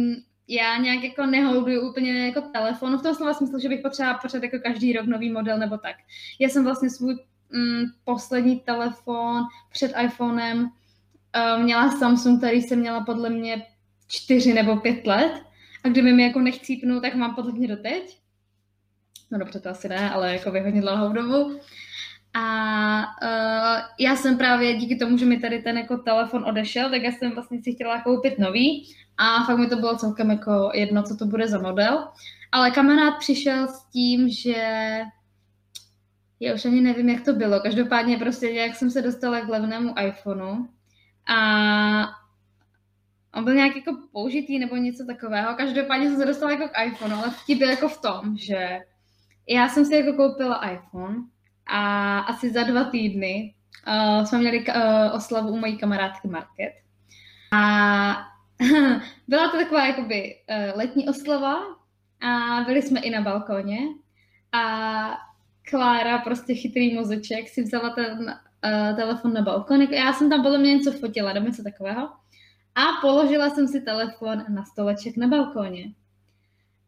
já 0.48 0.76
nějak 0.76 1.04
jako 1.04 1.26
neholduju 1.26 1.90
úplně 1.90 2.26
jako 2.26 2.40
telefon, 2.40 2.98
v 2.98 3.02
tom 3.02 3.14
slova 3.14 3.34
smyslu, 3.34 3.58
že 3.58 3.68
bych 3.68 3.80
potřebovala 3.80 4.18
pořád 4.18 4.42
jako 4.42 4.58
každý 4.58 4.92
rok 4.92 5.06
nový 5.06 5.32
model 5.32 5.58
nebo 5.58 5.78
tak. 5.78 5.96
Já 6.38 6.48
jsem 6.48 6.64
vlastně 6.64 6.90
svůj 6.90 7.16
mm, 7.52 7.84
poslední 8.04 8.60
telefon 8.60 9.42
před 9.72 9.92
iPhonem 10.04 10.62
uh, 10.62 11.62
měla 11.62 11.90
Samsung, 11.90 12.38
který 12.38 12.62
jsem 12.62 12.78
měla 12.78 13.04
podle 13.04 13.30
mě 13.30 13.66
čtyři 14.08 14.54
nebo 14.54 14.76
pět 14.76 15.06
let 15.06 15.32
a 15.84 15.88
kdyby 15.88 16.12
mi 16.12 16.22
jako 16.22 16.40
nechcípnul, 16.40 17.00
tak 17.00 17.14
mám 17.14 17.34
podle 17.34 17.52
mě 17.52 17.68
doteď. 17.68 18.19
No 19.30 19.38
dobře, 19.38 19.60
to 19.60 19.68
asi 19.68 19.88
ne, 19.88 20.10
ale 20.10 20.32
jako 20.32 20.50
hodně 20.50 20.80
dlouhou 20.80 21.12
dobu. 21.12 21.60
A 22.34 22.98
uh, 23.22 23.80
já 23.98 24.16
jsem 24.16 24.38
právě 24.38 24.74
díky 24.74 24.96
tomu, 24.96 25.18
že 25.18 25.26
mi 25.26 25.40
tady 25.40 25.62
ten 25.62 25.78
jako 25.78 25.96
telefon 25.96 26.44
odešel, 26.44 26.90
tak 26.90 27.02
já 27.02 27.12
jsem 27.12 27.32
vlastně 27.32 27.62
si 27.62 27.72
chtěla 27.72 28.02
koupit 28.02 28.38
nový 28.38 28.94
a 29.16 29.44
fakt 29.44 29.58
mi 29.58 29.66
to 29.66 29.76
bylo 29.76 29.96
celkem 29.96 30.30
jako 30.30 30.70
jedno, 30.74 31.02
co 31.02 31.16
to 31.16 31.26
bude 31.26 31.48
za 31.48 31.58
model. 31.58 32.08
Ale 32.52 32.70
kamarád 32.70 33.18
přišel 33.18 33.68
s 33.68 33.90
tím, 33.92 34.28
že 34.28 35.00
já 36.40 36.54
už 36.54 36.64
ani 36.64 36.80
nevím, 36.80 37.08
jak 37.08 37.24
to 37.24 37.32
bylo. 37.32 37.60
Každopádně 37.60 38.16
prostě, 38.16 38.50
jak 38.50 38.74
jsem 38.74 38.90
se 38.90 39.02
dostala 39.02 39.40
k 39.40 39.48
levnému 39.48 39.94
iPhoneu 40.06 40.66
a 41.26 41.36
on 43.34 43.44
byl 43.44 43.54
nějak 43.54 43.76
jako 43.76 43.92
použitý 44.12 44.58
nebo 44.58 44.76
něco 44.76 45.04
takového. 45.06 45.54
Každopádně 45.54 46.08
jsem 46.08 46.18
se 46.18 46.26
dostala 46.26 46.50
jako 46.50 46.68
k 46.68 46.84
iPhoneu, 46.84 47.16
ale 47.16 47.30
vtip 47.30 47.58
byl 47.58 47.70
jako 47.70 47.88
v 47.88 48.00
tom, 48.00 48.36
že 48.36 48.80
já 49.50 49.68
jsem 49.68 49.84
si 49.84 49.94
jako 49.94 50.12
koupila 50.12 50.70
iPhone 50.70 51.16
a 51.66 52.18
asi 52.18 52.50
za 52.50 52.62
dva 52.62 52.84
týdny 52.84 53.54
uh, 53.88 54.24
jsme 54.24 54.38
měli 54.38 54.66
uh, 54.66 54.74
oslavu 55.14 55.48
u 55.48 55.56
mojí 55.56 55.78
kamarádky 55.78 56.28
Market. 56.28 56.72
A 57.52 58.26
byla 59.28 59.48
to 59.48 59.56
taková 59.56 59.86
jakoby 59.86 60.34
uh, 60.34 60.78
letní 60.78 61.08
oslava 61.08 61.58
a 62.20 62.60
byli 62.66 62.82
jsme 62.82 63.00
i 63.00 63.10
na 63.10 63.20
balkóně 63.20 63.78
a 64.52 65.30
Klára, 65.70 66.18
prostě 66.18 66.54
chytrý 66.54 66.94
mozeček, 66.94 67.48
si 67.48 67.62
vzala 67.62 67.90
ten 67.90 68.18
uh, 68.64 68.96
telefon 68.96 69.32
na 69.32 69.42
balkon. 69.42 69.82
Já 69.82 70.12
jsem 70.12 70.30
tam 70.30 70.42
podle 70.42 70.58
mě 70.58 70.74
něco 70.74 70.92
fotila, 70.92 71.32
nebo 71.32 71.46
něco 71.46 71.62
takového. 71.62 72.08
A 72.74 72.82
položila 73.00 73.50
jsem 73.50 73.68
si 73.68 73.80
telefon 73.80 74.44
na 74.48 74.64
stoleček 74.64 75.16
na 75.16 75.28
balkóně. 75.28 75.84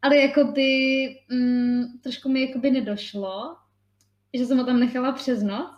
Ale 0.03 0.17
jako 0.17 0.51
ty, 0.51 1.07
mm, 1.29 1.83
trošku 2.01 2.29
mi 2.29 2.41
jakoby 2.41 2.71
nedošlo, 2.71 3.55
že 4.33 4.45
jsem 4.45 4.57
ho 4.57 4.63
tam 4.63 4.79
nechala 4.79 5.11
přes 5.11 5.43
noc. 5.43 5.71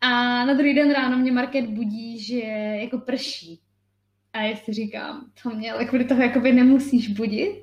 A 0.00 0.08
na 0.44 0.54
druhý 0.54 0.74
den 0.74 0.92
ráno 0.92 1.18
mě 1.18 1.32
Market 1.32 1.66
budí, 1.66 2.18
že 2.18 2.40
jako 2.80 2.98
prší. 2.98 3.60
A 4.32 4.42
já 4.42 4.56
si 4.56 4.72
říkám, 4.72 5.30
to 5.42 5.50
mě 5.50 5.72
ale 5.72 5.84
kvůli 5.84 6.04
toho 6.04 6.22
jakoby 6.22 6.52
nemusíš 6.52 7.08
budit. 7.08 7.62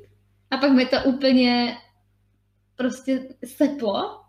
A 0.52 0.58
pak 0.58 0.72
mi 0.72 0.86
to 0.86 0.98
úplně 1.06 1.78
prostě 2.76 3.30
seplo. 3.46 4.22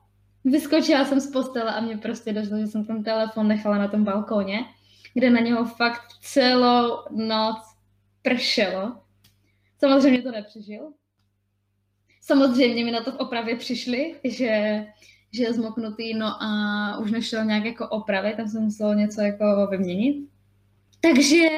Vyskočila 0.45 1.05
jsem 1.05 1.21
z 1.21 1.33
postele 1.33 1.75
a 1.75 1.81
mě 1.81 1.97
prostě 1.97 2.33
došlo, 2.33 2.59
že 2.59 2.67
jsem 2.67 2.85
ten 2.85 3.05
telefon 3.05 3.49
nechala 3.49 3.79
na 3.79 3.89
tom 3.89 4.05
balkóně, 4.05 4.59
kde 5.15 5.31
na 5.31 5.41
něho 5.41 5.65
fakt 5.65 6.03
celou 6.21 6.97
noc 7.11 7.59
pršelo. 8.23 9.03
Samozřejmě 9.79 10.23
to 10.23 10.31
nepřežil. 10.31 10.93
Samozřejmě 12.31 12.85
mi 12.85 12.91
na 12.91 13.03
to 13.03 13.13
v 13.13 13.17
opravě 13.17 13.57
přišli, 13.57 14.15
že 14.25 14.85
že 15.33 15.43
je 15.43 15.53
zmoknutý, 15.53 16.15
no 16.15 16.27
a 16.43 16.99
už 16.99 17.11
nešel 17.11 17.45
nějak 17.45 17.65
jako 17.65 17.89
opravit, 17.89 18.37
tam 18.37 18.49
jsem 18.49 18.63
musela 18.63 18.95
něco 18.95 19.21
jako 19.21 19.67
vyměnit. 19.71 20.29
Takže, 21.01 21.49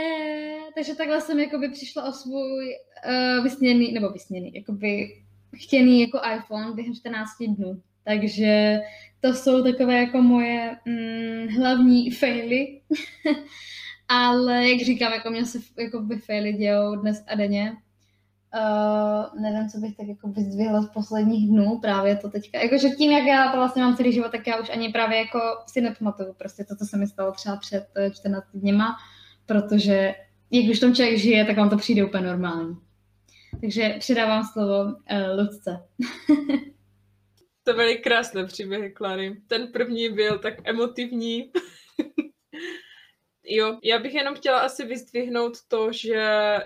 takže 0.74 0.94
takhle 0.94 1.20
jsem 1.20 1.38
jakoby 1.38 1.68
přišla 1.68 2.08
o 2.08 2.12
svůj 2.12 2.66
uh, 2.68 3.44
vysněný, 3.44 3.92
nebo 3.92 4.10
vysněný, 4.10 4.52
jakoby 4.54 5.22
chtěný 5.56 6.00
jako 6.00 6.20
iPhone 6.36 6.72
během 6.72 6.94
14 6.94 7.28
dnů. 7.56 7.82
Takže 8.04 8.80
to 9.20 9.34
jsou 9.34 9.62
takové 9.62 9.94
jako 9.94 10.22
moje 10.22 10.76
mm, 10.84 11.48
hlavní 11.48 12.10
faily. 12.10 12.80
Ale 14.08 14.68
jak 14.68 14.80
říkám, 14.80 15.12
jako 15.12 15.30
mě 15.30 15.44
se 15.46 15.58
jako 15.78 16.00
by 16.00 16.18
faily 16.18 16.52
dějou 16.52 16.96
dnes 16.96 17.24
a 17.26 17.34
denně. 17.34 17.72
Uh, 18.54 19.40
nevím, 19.40 19.68
co 19.68 19.78
bych 19.78 19.96
tak 19.96 20.06
jako 20.06 20.28
vyzdvihla 20.28 20.82
z 20.82 20.88
posledních 20.88 21.48
dnů, 21.48 21.78
právě 21.78 22.16
to 22.16 22.30
teďka. 22.30 22.58
Jakože 22.58 22.88
tím, 22.88 23.12
jak 23.12 23.26
já 23.26 23.50
to 23.50 23.56
vlastně 23.56 23.82
mám 23.82 23.96
celý 23.96 24.12
život, 24.12 24.32
tak 24.32 24.46
já 24.46 24.60
už 24.60 24.70
ani 24.70 24.88
právě 24.88 25.18
jako 25.18 25.38
si 25.66 25.80
nepamatuju 25.80 26.32
prostě 26.32 26.64
to, 26.64 26.76
co 26.76 26.84
se 26.84 26.96
mi 26.96 27.06
stalo 27.06 27.32
třeba 27.32 27.56
před 27.56 27.86
14 28.14 28.44
eh, 28.44 28.58
dněma, 28.58 28.96
protože 29.46 30.14
jak 30.50 30.64
když 30.64 30.80
tom 30.80 30.94
člověk 30.94 31.18
žije, 31.18 31.44
tak 31.44 31.56
vám 31.56 31.70
to 31.70 31.76
přijde 31.76 32.04
úplně 32.04 32.26
normální. 32.26 32.76
Takže 33.60 33.96
předávám 33.98 34.44
slovo 34.44 34.84
uh, 34.84 34.92
Lucce. 35.40 35.86
to 37.64 37.74
byly 37.74 37.96
krásné 37.96 38.44
příběhy, 38.44 38.90
Klary. 38.90 39.36
Ten 39.46 39.66
první 39.72 40.08
byl 40.08 40.38
tak 40.38 40.54
emotivní. 40.64 41.50
Jo, 43.44 43.78
já 43.82 43.98
bych 43.98 44.14
jenom 44.14 44.34
chtěla 44.34 44.58
asi 44.58 44.84
vyzdvihnout 44.84 45.52
to, 45.68 45.92
že 45.92 46.14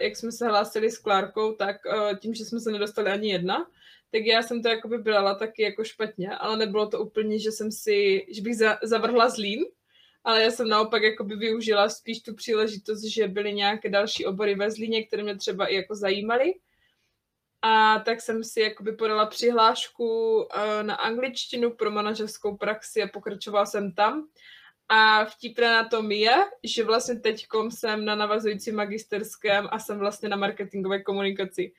jak 0.01 0.17
jsme 0.17 0.33
se 0.33 0.47
hlásili 0.47 0.91
s 0.91 0.99
Klárkou, 0.99 1.53
tak 1.53 1.77
uh, 1.87 2.19
tím, 2.19 2.35
že 2.35 2.45
jsme 2.45 2.61
se 2.61 2.71
nedostali 2.71 3.11
ani 3.11 3.31
jedna, 3.33 3.67
tak 4.13 4.23
já 4.25 4.43
jsem 4.43 4.63
to 4.63 4.69
jakoby 4.69 4.99
brala 4.99 5.35
taky 5.35 5.63
jako 5.63 5.85
špatně, 5.85 6.31
ale 6.31 6.57
nebylo 6.57 6.89
to 6.89 7.01
úplně, 7.01 7.39
že 7.39 7.53
jsem 7.53 7.73
si, 7.73 8.27
že 8.31 8.43
bych 8.43 8.57
za, 8.57 8.79
zavrhla 8.83 9.29
zlín, 9.29 9.65
ale 10.25 10.43
já 10.43 10.51
jsem 10.51 10.69
naopak 10.69 11.03
jakoby 11.03 11.37
využila 11.37 11.89
spíš 11.89 12.23
tu 12.23 12.35
příležitost, 12.35 13.05
že 13.05 13.29
byly 13.29 13.53
nějaké 13.53 13.91
další 13.91 14.27
obory 14.27 14.55
ve 14.55 14.71
Zlíně, 14.71 15.07
které 15.07 15.23
mě 15.23 15.37
třeba 15.37 15.67
i 15.67 15.75
jako 15.75 15.95
zajímaly. 15.95 16.55
A 17.63 17.99
tak 17.99 18.21
jsem 18.21 18.45
si 18.45 18.61
jakoby 18.61 18.93
podala 18.93 19.27
přihlášku 19.27 20.37
uh, 20.37 20.47
na 20.83 20.95
angličtinu 20.95 21.71
pro 21.71 21.91
manažerskou 21.91 22.57
praxi 22.57 23.03
a 23.03 23.09
pokračovala 23.09 23.67
jsem 23.67 23.93
tam. 23.93 24.29
A 24.89 25.25
vtipné 25.25 25.71
na 25.71 25.85
tom 25.89 26.13
je, 26.13 26.35
že 26.65 26.85
vlastně 26.85 27.15
teď 27.15 27.47
jsem 27.69 28.05
na 28.05 28.15
navazující 28.15 28.73
magisterském 28.73 29.69
a 29.71 29.79
jsem 29.79 29.99
vlastně 29.99 30.29
na 30.29 30.37
marketingové 30.37 31.03
komunikaci. 31.03 31.73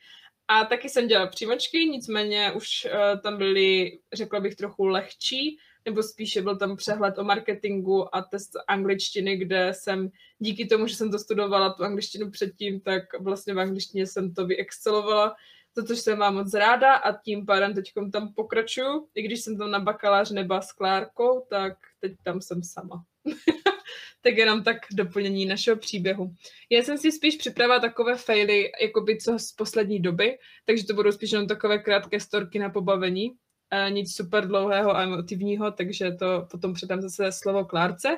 A 0.47 0.65
taky 0.65 0.89
jsem 0.89 1.07
dělala 1.07 1.27
příjmačky, 1.27 1.77
nicméně 1.77 2.51
už 2.51 2.85
uh, 2.85 3.21
tam 3.21 3.37
byly, 3.37 3.99
řekla 4.13 4.39
bych, 4.39 4.55
trochu 4.55 4.85
lehčí, 4.85 5.57
nebo 5.85 6.03
spíše 6.03 6.41
byl 6.41 6.57
tam 6.57 6.75
přehled 6.75 7.17
o 7.17 7.23
marketingu 7.23 8.15
a 8.15 8.21
test 8.21 8.51
angličtiny, 8.67 9.37
kde 9.37 9.71
jsem 9.73 10.09
díky 10.39 10.65
tomu, 10.65 10.87
že 10.87 10.95
jsem 10.95 11.11
to 11.11 11.19
studovala 11.19 11.73
tu 11.73 11.83
angličtinu 11.83 12.31
předtím, 12.31 12.79
tak 12.79 13.03
vlastně 13.19 13.53
v 13.53 13.59
angličtině 13.59 14.07
jsem 14.07 14.33
to 14.33 14.45
vyexcelovala 14.45 15.35
za 15.77 15.83
což 15.83 15.99
jsem 15.99 16.17
mám 16.17 16.35
moc 16.35 16.53
ráda 16.53 16.93
a 16.93 17.21
tím 17.21 17.45
pádem 17.45 17.73
teď 17.73 17.91
tam 18.11 18.33
pokračuju. 18.33 19.07
I 19.15 19.21
když 19.21 19.41
jsem 19.41 19.57
tam 19.57 19.71
na 19.71 19.79
bakalář 19.79 20.31
nebyla 20.31 20.61
s 20.61 20.71
Klárkou, 20.71 21.45
tak 21.49 21.73
teď 21.99 22.11
tam 22.23 22.41
jsem 22.41 22.63
sama. 22.63 23.03
tak 24.21 24.37
jenom 24.37 24.63
tak 24.63 24.77
doplnění 24.93 25.45
našeho 25.45 25.77
příběhu. 25.77 26.33
Já 26.69 26.83
jsem 26.83 26.97
si 26.97 27.11
spíš 27.11 27.35
připravila 27.35 27.79
takové 27.79 28.15
faily, 28.15 28.71
jakoby 28.81 29.17
co 29.17 29.39
z 29.39 29.51
poslední 29.51 29.99
doby, 29.99 30.37
takže 30.65 30.85
to 30.85 30.93
budou 30.93 31.11
spíš 31.11 31.31
jenom 31.31 31.47
takové 31.47 31.79
krátké 31.79 32.19
storky 32.19 32.59
na 32.59 32.69
pobavení. 32.69 33.31
E, 33.71 33.91
nic 33.91 34.15
super 34.15 34.47
dlouhého 34.47 34.95
a 34.95 35.03
emotivního, 35.03 35.71
takže 35.71 36.11
to 36.11 36.47
potom 36.51 36.73
předám 36.73 37.01
zase 37.01 37.31
slovo 37.31 37.65
Klárce. 37.65 38.17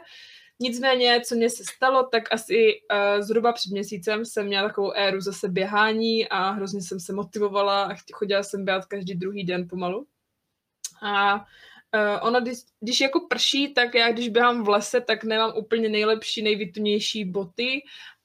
Nicméně, 0.62 1.22
co 1.22 1.36
mě 1.36 1.50
se 1.50 1.64
stalo, 1.64 2.04
tak 2.04 2.24
asi 2.34 2.82
uh, 2.92 3.22
zhruba 3.22 3.54
před 3.54 3.72
měsícem 3.72 4.26
jsem 4.26 4.46
měla 4.46 4.68
takovou 4.68 4.92
éru 4.92 5.22
zase 5.22 5.48
běhání 5.48 6.28
a 6.30 6.50
hrozně 6.50 6.82
jsem 6.82 7.00
se 7.00 7.14
motivovala 7.14 7.84
a 7.84 7.96
chodila 8.14 8.44
jsem 8.44 8.66
běhat 8.66 8.86
každý 8.86 9.16
druhý 9.16 9.44
den 9.44 9.68
pomalu. 9.68 10.08
A 11.02 11.46
Uh, 11.96 12.28
ono, 12.28 12.42
když, 12.42 12.58
když 12.80 13.02
jako 13.02 13.20
prší, 13.20 13.74
tak 13.74 13.96
já 13.96 14.12
když 14.12 14.30
běhám 14.30 14.64
v 14.64 14.70
lese, 14.70 15.02
tak 15.02 15.24
nemám 15.24 15.54
úplně 15.56 15.90
nejlepší, 15.90 16.42
nejvytunější 16.42 17.26
boty 17.26 17.82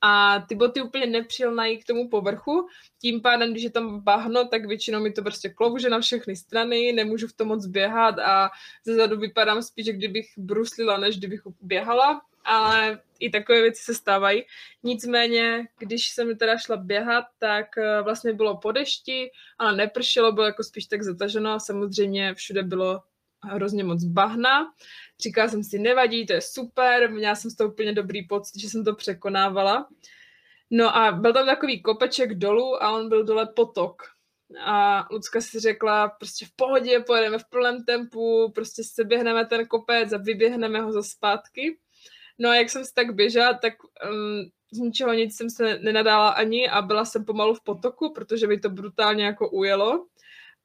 a 0.07 0.41
ty 0.49 0.55
boty 0.55 0.83
úplně 0.83 1.07
nepřilnají 1.07 1.79
k 1.79 1.85
tomu 1.85 2.09
povrchu. 2.09 2.69
Tím 3.01 3.21
pádem, 3.21 3.51
když 3.51 3.65
je 3.65 3.71
tam 3.71 4.01
bahno, 4.01 4.49
tak 4.49 4.67
většinou 4.67 5.01
mi 5.01 5.13
to 5.13 5.23
prostě 5.23 5.49
klouže 5.49 5.91
na 5.91 6.01
všechny 6.01 6.37
strany, 6.37 6.93
nemůžu 6.93 7.29
v 7.29 7.33
tom 7.33 7.49
moc 7.49 7.67
běhat 7.67 8.19
a 8.19 8.51
ze 8.85 8.95
zadu 8.95 9.17
vypadám 9.17 9.63
spíš, 9.63 9.87
kdybych 9.87 10.27
bruslila, 10.37 10.99
než 10.99 11.19
kdybych 11.19 11.41
běhala, 11.61 12.23
ale 12.45 13.01
i 13.21 13.31
takové 13.31 13.63
věci 13.63 13.83
se 13.83 13.95
stávají. 13.95 14.43
Nicméně, 14.83 15.69
když 15.79 16.09
jsem 16.09 16.37
teda 16.37 16.59
šla 16.59 16.77
běhat, 16.77 17.25
tak 17.39 17.79
eh, 17.79 18.03
vlastně 18.03 18.33
bylo 18.33 18.57
po 18.57 18.73
dešti, 18.73 19.31
ale 19.59 19.77
nepršelo, 19.77 20.33
bylo 20.33 20.47
jako 20.47 20.65
spíš 20.65 20.87
tak 20.87 21.03
zataženo 21.03 21.51
a 21.51 21.59
samozřejmě 21.59 22.35
všude 22.35 22.63
bylo 22.63 23.01
hrozně 23.45 23.85
moc 23.85 24.05
bahna. 24.05 24.73
Říkala 25.23 25.49
jsem 25.49 25.65
si, 25.65 25.79
nevadí, 25.79 26.27
to 26.27 26.33
je 26.33 26.41
super, 26.41 27.11
měla 27.11 27.35
jsem 27.35 27.51
z 27.51 27.57
toho 27.57 27.71
úplně 27.71 27.93
dobrý 27.93 28.27
pocit, 28.27 28.61
že 28.61 28.69
jsem 28.69 28.85
to 28.85 28.95
překonávala. 28.95 29.89
No 30.71 30.97
a 30.97 31.13
byl 31.13 31.33
tam 31.33 31.47
takový 31.47 31.83
kopeček 31.83 32.35
dolů 32.35 32.83
a 32.83 32.91
on 32.91 33.09
byl 33.09 33.25
dole 33.25 33.47
potok. 33.47 34.03
A 34.65 35.07
Lucka 35.11 35.41
si 35.41 35.61
řekla, 35.61 36.09
prostě 36.09 36.47
v 36.47 36.51
pohodě, 36.57 37.01
pojedeme 37.01 37.39
v 37.39 37.45
plném 37.51 37.85
tempu, 37.85 38.53
prostě 38.55 38.85
se 38.85 39.05
běhneme 39.05 39.47
ten 39.47 39.67
kopec 39.67 40.13
a 40.13 40.17
vyběhneme 40.19 40.81
ho 40.81 40.93
za 40.93 41.03
zpátky. 41.03 41.79
No 42.39 42.51
a 42.51 42.55
jak 42.55 42.71
jsem 42.71 42.85
si 42.85 42.95
tak 42.95 43.15
běžela, 43.15 43.55
tak 43.55 43.75
um, 44.11 44.51
z 44.73 44.79
ničeho 44.79 45.13
nic 45.13 45.37
jsem 45.37 45.51
se 45.51 45.79
nenadála 45.79 46.29
ani 46.29 46.69
a 46.69 46.83
byla 46.83 47.05
jsem 47.05 47.25
pomalu 47.25 47.55
v 47.55 47.65
potoku, 47.65 48.13
protože 48.13 48.47
by 48.47 48.61
to 48.61 48.71
brutálně 48.71 49.25
jako 49.25 49.51
ujelo 49.51 50.07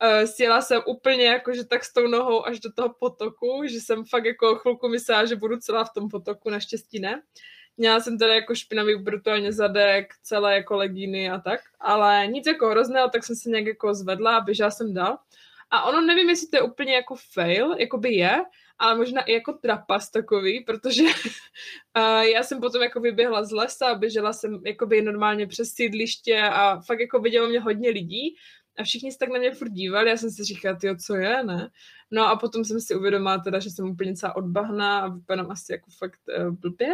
uh, 0.03 0.25
sjela 0.25 0.62
jsem 0.62 0.81
úplně 0.88 1.25
jako, 1.25 1.53
že 1.53 1.63
tak 1.63 1.85
s 1.85 1.93
tou 1.93 2.07
nohou 2.07 2.45
až 2.45 2.59
do 2.59 2.71
toho 2.73 2.93
potoku, 2.99 3.62
že 3.65 3.81
jsem 3.81 4.05
fakt 4.05 4.25
jako 4.25 4.55
chvilku 4.55 4.88
myslela, 4.88 5.25
že 5.25 5.35
budu 5.35 5.57
celá 5.57 5.83
v 5.83 5.93
tom 5.93 6.09
potoku, 6.09 6.49
naštěstí 6.49 6.99
ne. 6.99 7.21
Měla 7.77 7.99
jsem 7.99 8.17
teda 8.17 8.35
jako 8.35 8.55
špinavý 8.55 8.95
brutálně 8.95 9.53
zadek, 9.53 10.13
celé 10.23 10.55
jako 10.55 10.75
legíny 10.75 11.29
a 11.29 11.39
tak, 11.39 11.59
ale 11.79 12.27
nic 12.27 12.47
jako 12.47 12.69
hrozného, 12.69 13.09
tak 13.09 13.23
jsem 13.23 13.35
se 13.35 13.49
nějak 13.49 13.65
jako 13.65 13.93
zvedla 13.93 14.38
a 14.38 14.41
běžela 14.41 14.71
jsem 14.71 14.93
dál. 14.93 15.17
A 15.71 15.83
ono 15.83 16.01
nevím, 16.01 16.29
jestli 16.29 16.47
to 16.47 16.57
je 16.57 16.62
úplně 16.62 16.93
jako 16.93 17.15
fail, 17.33 17.75
jako 17.77 17.97
by 17.97 18.13
je, 18.13 18.41
ale 18.79 18.97
možná 18.97 19.21
i 19.21 19.33
jako 19.33 19.53
trapas 19.53 20.12
takový, 20.12 20.63
protože 20.63 21.03
uh, 21.03 22.21
já 22.33 22.43
jsem 22.43 22.62
potom 22.62 22.81
jako 22.81 22.99
vyběhla 22.99 23.43
z 23.43 23.51
lesa 23.51 23.95
běžela 23.95 24.33
jsem 24.33 24.62
jakoby 24.65 25.01
normálně 25.01 25.47
přes 25.47 25.69
sídliště 25.69 26.41
a 26.41 26.81
fakt 26.81 26.99
jako 26.99 27.19
vidělo 27.19 27.47
mě 27.47 27.59
hodně 27.59 27.89
lidí, 27.89 28.35
a 28.80 28.84
všichni 28.84 29.12
se 29.12 29.18
tak 29.18 29.30
na 29.30 29.39
mě 29.39 29.52
furt 29.52 29.70
dívali, 29.70 30.10
já 30.10 30.18
jsem 30.18 30.32
si 30.32 30.44
říkala, 30.44 30.76
ty 30.76 30.98
co 30.98 31.15
je, 31.15 31.44
ne? 31.44 31.70
No 32.12 32.28
a 32.28 32.36
potom 32.36 32.63
jsem 32.63 32.82
si 32.82 32.96
uvědomila 32.96 33.38
teda, 33.38 33.60
že 33.60 33.70
jsem 33.70 33.89
úplně 33.89 34.15
celá 34.15 34.36
odbahná 34.36 35.00
a 35.00 35.08
vypadám 35.08 35.52
asi 35.52 35.72
jako 35.72 35.92
fakt 35.98 36.20
uh, 36.39 36.52
blbě. 36.52 36.94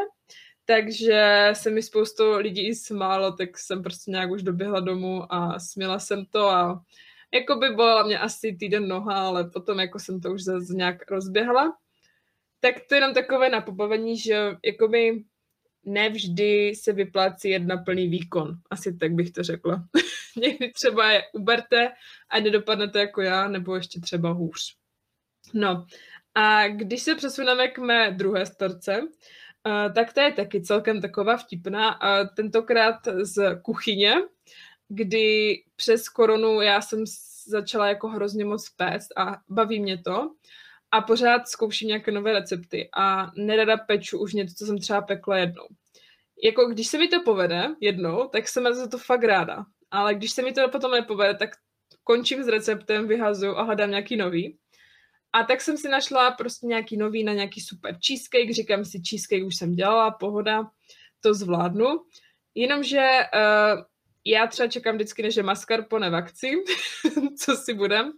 Takže 0.65 1.50
se 1.54 1.69
mi 1.69 1.84
spoustu 1.84 2.38
lidí 2.38 2.67
i 2.67 2.76
smálo, 2.76 3.32
tak 3.32 3.58
jsem 3.58 3.84
prostě 3.84 4.12
nějak 4.12 4.32
už 4.32 4.43
doběhla 4.43 4.80
domů 4.80 5.34
a 5.34 5.60
směla 5.60 6.00
jsem 6.00 6.26
to 6.26 6.50
a 6.50 6.84
jako 7.34 7.56
by 7.56 7.69
byla 7.69 8.04
mě 8.04 8.19
asi 8.19 8.56
týden 8.60 8.88
noha, 8.88 9.28
ale 9.28 9.50
potom 9.50 9.80
jako 9.80 10.00
jsem 10.00 10.21
to 10.21 10.32
už 10.32 10.43
zase 10.43 10.74
nějak 10.74 11.12
rozběhla. 11.12 11.78
Tak 12.60 12.76
to 12.89 12.95
je 12.95 12.98
jenom 12.98 13.13
takové 13.13 13.50
napobavení, 13.50 14.17
že 14.17 14.56
jakoby 14.65 15.24
nevždy 15.86 16.76
se 16.76 16.93
vyplácí 16.93 17.50
jedna 17.50 17.78
plný 17.78 18.08
výkon. 18.08 18.56
Asi 18.71 18.98
tak 18.98 19.13
bych 19.13 19.32
to 19.32 19.43
řekla. 19.43 19.88
Někdy 20.38 20.71
třeba 20.71 21.12
je 21.12 21.24
uberte 21.34 21.91
a 22.30 22.39
nedopadnete 22.39 23.00
jako 23.00 23.21
já, 23.21 23.48
nebo 23.48 23.76
ještě 23.76 24.00
třeba 24.00 24.32
hůř. 24.32 24.76
No 25.54 25.86
a 26.36 26.67
když 26.67 27.02
se 27.02 27.15
přesuneme 27.15 27.67
k 27.67 27.78
mé 27.78 28.12
druhé 28.12 28.45
storce, 28.45 29.02
uh, 29.02 29.93
tak 29.93 30.13
to 30.13 30.19
je 30.19 30.32
taky 30.32 30.62
celkem 30.62 31.02
taková 31.02 31.38
vtipná. 31.38 32.02
Uh, 32.02 32.28
tentokrát 32.36 32.95
z 33.21 33.62
kuchyně, 33.62 34.13
kdy 34.88 35.56
přes 35.76 36.10
koronu 36.10 36.62
já 36.62 36.82
jsem 36.82 37.04
začala 37.48 37.88
jako 37.88 38.08
hrozně 38.08 38.45
moc 38.45 38.69
péct 38.69 39.08
a 39.17 39.38
baví 39.50 39.80
mě 39.80 39.98
to 39.98 40.32
a 40.91 41.02
pořád 41.02 41.48
zkouším 41.48 41.88
nějaké 41.88 42.12
nové 42.12 42.34
recepty 42.34 42.89
a 42.98 43.32
nerada 43.38 43.78
peču 43.78 44.19
už 44.19 44.34
něco, 44.34 44.56
co 44.58 44.65
jsem 44.65 44.78
třeba 44.78 45.02
pekla 45.02 45.38
jednou. 45.38 45.67
Jako 46.43 46.65
když 46.65 46.88
se 46.88 46.98
mi 46.98 47.08
to 47.08 47.24
povede 47.24 47.67
jednou, 47.82 48.28
tak 48.28 48.48
jsem 48.48 48.74
za 48.74 48.88
to 48.88 48.98
fakt 48.98 49.24
ráda. 49.24 49.65
Ale 49.91 50.15
když 50.15 50.32
se 50.32 50.41
mi 50.41 50.54
to 50.54 50.69
potom 50.69 50.91
nepovede, 50.91 51.34
tak 51.34 51.50
končím 52.04 52.43
s 52.43 52.48
receptem, 52.48 53.08
vyhazuju 53.08 53.56
a 53.56 53.63
hledám 53.63 53.89
nějaký 53.89 54.15
nový. 54.15 54.58
A 55.34 55.43
tak 55.43 55.62
jsem 55.62 55.78
si 55.78 55.89
našla 55.89 56.32
prostě 56.32 56.67
nějaký 56.67 56.98
nový 56.98 57.24
na 57.24 57.34
nějaký 57.34 57.62
super 57.62 57.98
cheesecake. 58.08 58.54
Říkám 58.54 58.86
si, 58.86 59.02
cheesecake 59.10 59.45
už 59.45 59.56
jsem 59.56 59.76
dělala, 59.76 60.12
pohoda, 60.12 60.63
to 61.21 61.34
zvládnu. 61.34 61.88
Jenomže 62.56 63.10
uh, 63.34 63.84
já 64.26 64.48
třeba 64.48 64.67
čekám 64.67 64.95
vždycky, 64.95 65.24
než 65.24 65.36
je 65.36 65.43
mascarpone 65.43 66.10
v 66.10 66.13
co 67.38 67.56
si 67.56 67.74
budem. 67.74 68.12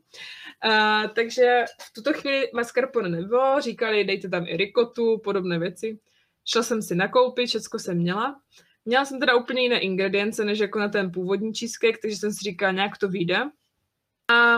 Uh, 0.66 1.08
takže 1.14 1.66
v 1.82 1.94
tuto 1.94 2.14
chvíli 2.14 2.50
mascarpone 2.54 3.10
nebylo, 3.10 3.62
říkali, 3.62 4.04
dejte 4.04 4.30
tam 4.30 4.46
i 4.48 4.58
rikotu, 4.58 5.18
podobné 5.18 5.60
věci. 5.60 6.00
Šla 6.46 6.64
jsem 6.64 6.82
si 6.82 6.96
nakoupit, 6.96 7.48
všechno 7.48 7.80
jsem 7.80 7.98
měla. 7.98 8.42
Měla 8.86 9.06
jsem 9.06 9.20
teda 9.20 9.36
úplně 9.36 9.62
jiné 9.62 9.80
ingredience, 9.80 10.46
než 10.46 10.60
jako 10.60 10.80
na 10.80 10.90
ten 10.90 11.12
původní 11.12 11.54
cheesecake, 11.54 12.02
takže 12.02 12.18
jsem 12.18 12.32
si 12.32 12.40
říkala, 12.44 12.72
nějak 12.72 12.98
to 12.98 13.08
vyjde. 13.08 13.38
A 14.34 14.58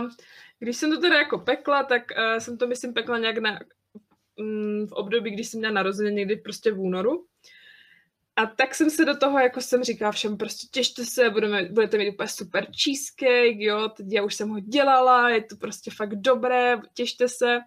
když 0.60 0.78
jsem 0.78 0.92
to 0.92 1.02
teda 1.02 1.18
jako 1.18 1.38
pekla, 1.40 1.84
tak 1.84 2.04
uh, 2.18 2.38
jsem 2.40 2.58
to, 2.58 2.68
myslím, 2.68 2.94
pekla 2.94 3.18
nějak 3.18 3.38
na, 3.38 3.60
um, 4.36 4.88
v 4.88 4.92
období, 4.92 5.32
když 5.32 5.48
jsem 5.48 5.60
měla 5.60 5.74
narozeně 5.74 6.12
někdy 6.12 6.36
prostě 6.36 6.72
v 6.72 6.80
únoru. 6.80 7.26
A 8.40 8.46
tak 8.46 8.76
jsem 8.76 8.90
se 8.90 9.06
do 9.06 9.18
toho, 9.18 9.40
jako 9.40 9.62
jsem 9.62 9.84
říkala 9.84 10.12
všem, 10.12 10.38
prostě 10.38 10.68
těšte 10.72 11.06
se, 11.06 11.30
budeme, 11.30 11.64
budete 11.72 11.98
mít 11.98 12.10
úplně 12.10 12.30
super 12.30 12.66
cheesecake, 12.84 13.60
jo, 13.60 13.90
teď 13.90 14.06
já 14.10 14.24
už 14.24 14.36
jsem 14.36 14.50
ho 14.50 14.60
dělala, 14.60 15.30
je 15.30 15.44
to 15.44 15.56
prostě 15.56 15.92
fakt 15.92 16.16
dobré, 16.16 16.78
těšte 16.94 17.30
se. 17.30 17.60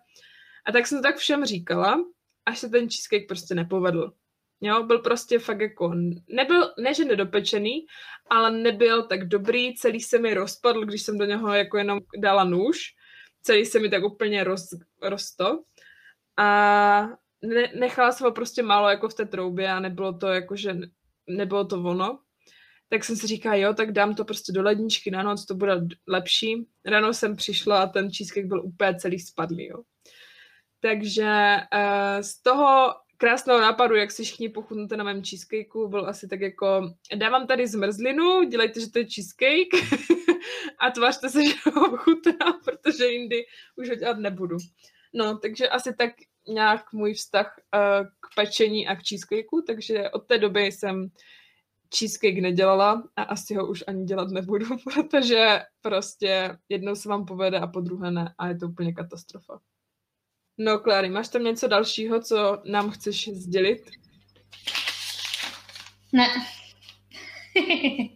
A 0.67 0.73
tak 0.73 0.87
jsem 0.87 0.99
to 0.99 1.03
tak 1.03 1.17
všem 1.17 1.45
říkala, 1.45 2.05
až 2.47 2.59
se 2.59 2.69
ten 2.69 2.89
cheesecake 2.89 3.29
prostě 3.29 3.55
nepovedl. 3.55 4.13
Jo, 4.61 4.83
byl 4.83 4.99
prostě 4.99 5.39
fakt 5.39 5.61
jako, 5.61 5.93
nebyl, 6.29 6.75
ne 6.79 6.95
že 6.95 7.05
nedopečený, 7.05 7.87
ale 8.31 8.51
nebyl 8.51 9.03
tak 9.03 9.29
dobrý, 9.29 9.75
celý 9.75 10.01
se 10.01 10.19
mi 10.19 10.35
rozpadl, 10.35 10.85
když 10.85 11.03
jsem 11.03 11.19
do 11.19 11.25
něho 11.25 11.55
jako 11.55 11.79
jenom 11.79 11.99
dala 12.19 12.45
nůž, 12.45 12.79
celý 13.43 13.67
se 13.67 13.79
mi 13.79 13.91
tak 13.91 14.05
úplně 14.05 14.45
roz, 14.45 14.69
rosto 15.03 15.63
a 16.39 17.22
ne, 17.43 17.73
nechala 17.75 18.13
jsem 18.13 18.25
ho 18.25 18.33
prostě 18.33 18.63
málo 18.63 18.89
jako 18.89 19.09
v 19.09 19.15
té 19.15 19.27
troubě 19.27 19.69
a 19.69 19.81
nebylo 19.81 20.13
to 20.13 20.27
jako, 20.27 20.57
že 20.57 20.79
nebylo 21.27 21.65
to 21.65 21.83
ono. 21.83 22.19
Tak 22.89 23.05
jsem 23.05 23.17
si 23.17 23.27
říkala, 23.27 23.55
jo, 23.55 23.75
tak 23.75 23.93
dám 23.93 24.15
to 24.15 24.25
prostě 24.25 24.53
do 24.53 24.63
ledničky 24.63 25.11
na 25.11 25.23
noc, 25.23 25.47
to 25.47 25.55
bude 25.55 25.81
lepší. 26.09 26.67
Ráno 26.85 27.15
jsem 27.15 27.37
přišla 27.37 27.83
a 27.83 27.87
ten 27.87 28.11
cheesecake 28.11 28.47
byl 28.47 28.65
úplně 28.65 28.95
celý 28.95 29.19
spadlý, 29.19 29.67
jo. 29.67 29.83
Takže 30.81 31.57
uh, 31.75 32.21
z 32.21 32.43
toho 32.43 32.95
krásného 33.17 33.61
nápadu, 33.61 33.95
jak 33.95 34.11
si 34.11 34.25
všichni 34.25 34.49
pochutnete 34.49 34.97
na 34.97 35.05
mém 35.05 35.23
cheesecakeu, 35.25 35.89
byl 35.89 36.09
asi 36.09 36.29
tak 36.29 36.41
jako, 36.41 36.95
dávám 37.15 37.47
tady 37.47 37.67
zmrzlinu, 37.67 38.43
dělejte, 38.43 38.81
že 38.81 38.91
to 38.91 38.99
je 38.99 39.05
cheesecake 39.15 40.03
a 40.79 40.91
tvářte 40.91 41.29
se, 41.29 41.45
že 41.45 41.55
ho 41.75 41.97
chutná, 41.97 42.53
protože 42.65 43.07
jindy 43.07 43.45
už 43.77 43.89
ho 43.89 43.95
dělat 43.95 44.19
nebudu. 44.19 44.57
No, 45.15 45.39
takže 45.39 45.69
asi 45.69 45.95
tak 45.95 46.11
nějak 46.49 46.93
můj 46.93 47.15
vztah 47.15 47.55
uh, 47.75 48.07
k 48.07 48.35
pečení 48.37 48.89
a 48.89 48.97
k 48.97 49.03
cheesecakeu, 49.09 49.63
takže 49.67 50.11
od 50.11 50.27
té 50.27 50.39
doby 50.39 50.61
jsem 50.61 51.11
cheesecake 51.99 52.43
nedělala 52.43 53.09
a 53.17 53.23
asi 53.23 53.55
ho 53.55 53.67
už 53.67 53.85
ani 53.87 54.05
dělat 54.05 54.29
nebudu, 54.31 54.67
protože 54.95 55.63
prostě 55.81 56.59
jednou 56.69 56.95
se 56.95 57.09
vám 57.09 57.27
povede 57.27 57.59
a 57.59 57.67
po 57.67 57.81
druhé 57.81 58.11
ne 58.11 58.35
a 58.39 58.49
je 58.49 58.59
to 58.59 58.67
úplně 58.67 58.93
katastrofa. 58.93 59.61
No, 60.59 60.79
Kláry, 60.79 61.11
máš 61.11 61.29
tam 61.29 61.45
něco 61.45 61.69
dalšího, 61.69 62.21
co 62.21 62.63
nám 62.65 62.91
chceš 62.91 63.29
sdělit? 63.29 63.91
Ne. 66.13 66.27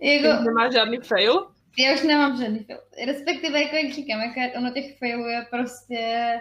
jako, 0.00 0.42
nemáš 0.42 0.72
žádný 0.72 0.98
fail? 0.98 1.52
Já 1.78 1.94
už 1.94 2.02
nemám 2.02 2.38
žádný 2.40 2.64
fail. 2.64 2.80
Respektive, 3.06 3.62
jako 3.62 3.76
jak 3.76 3.94
říkám, 3.94 4.20
jako 4.20 4.58
ono 4.58 4.70
těch 4.70 4.98
failů 4.98 5.26
je 5.26 5.46
prostě 5.50 6.34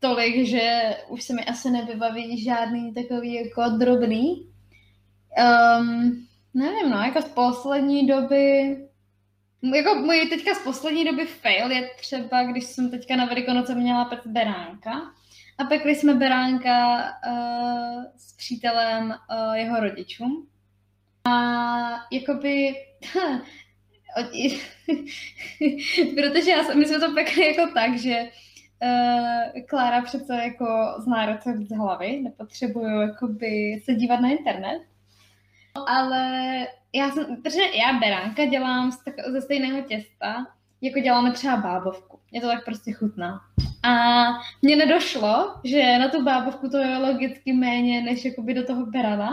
tolik, 0.00 0.46
že 0.46 0.96
už 1.08 1.22
se 1.22 1.34
mi 1.34 1.44
asi 1.44 1.70
nevybaví 1.70 2.44
žádný 2.44 2.94
takový 2.94 3.34
jako 3.34 3.68
drobný. 3.68 4.46
Um, 5.78 6.26
nevím, 6.54 6.90
no, 6.90 6.98
jako 7.02 7.22
z 7.22 7.28
poslední 7.28 8.06
doby 8.06 8.76
jako 9.62 9.94
můj 9.94 10.26
teďka 10.28 10.54
z 10.54 10.58
poslední 10.58 11.04
doby 11.04 11.26
fail 11.26 11.70
je 11.70 11.90
třeba, 12.00 12.42
když 12.44 12.64
jsem 12.64 12.90
teďka 12.90 13.16
na 13.16 13.24
Velikonoce 13.24 13.74
měla 13.74 14.04
pec 14.04 14.20
beránka 14.26 14.92
a 15.58 15.64
pekli 15.64 15.94
jsme 15.94 16.14
beránka 16.14 16.96
uh, 17.26 18.04
s 18.16 18.36
přítelem 18.36 19.08
uh, 19.08 19.54
jeho 19.54 19.80
rodičům. 19.80 20.48
A 21.24 21.32
jakoby, 22.10 22.74
protože 26.14 26.50
já, 26.50 26.74
my 26.74 26.86
jsme 26.86 27.00
to 27.00 27.14
pekli 27.14 27.46
jako 27.46 27.72
tak, 27.74 27.98
že 27.98 28.30
uh, 28.82 29.62
Klára 29.66 30.02
přece 30.02 30.34
jako 30.34 30.94
zná 30.98 31.26
recept 31.26 31.60
z 31.60 31.76
hlavy, 31.76 32.20
nepotřebuju 32.20 33.00
jakoby 33.00 33.80
se 33.84 33.94
dívat 33.94 34.20
na 34.20 34.28
internet. 34.28 34.82
Ale 35.86 36.66
já 36.92 37.10
jsem, 37.10 37.36
protože 37.36 37.60
já 37.60 37.92
beránka 37.92 38.44
dělám 38.44 38.92
z 38.92 39.04
tak, 39.04 39.14
ze 39.32 39.40
stejného 39.40 39.82
těsta, 39.82 40.46
jako 40.80 41.00
děláme 41.00 41.32
třeba 41.32 41.56
bábovku. 41.56 42.18
Je 42.32 42.40
to 42.40 42.46
tak 42.46 42.64
prostě 42.64 42.92
chutná. 42.92 43.40
A 43.82 43.92
mně 44.62 44.76
nedošlo, 44.76 45.54
že 45.64 45.98
na 45.98 46.08
tu 46.08 46.24
bábovku 46.24 46.68
to 46.68 46.78
je 46.78 46.98
logicky 46.98 47.52
méně, 47.52 48.02
než 48.02 48.24
jakoby 48.24 48.54
do 48.54 48.66
toho 48.66 48.86
berana. 48.86 49.30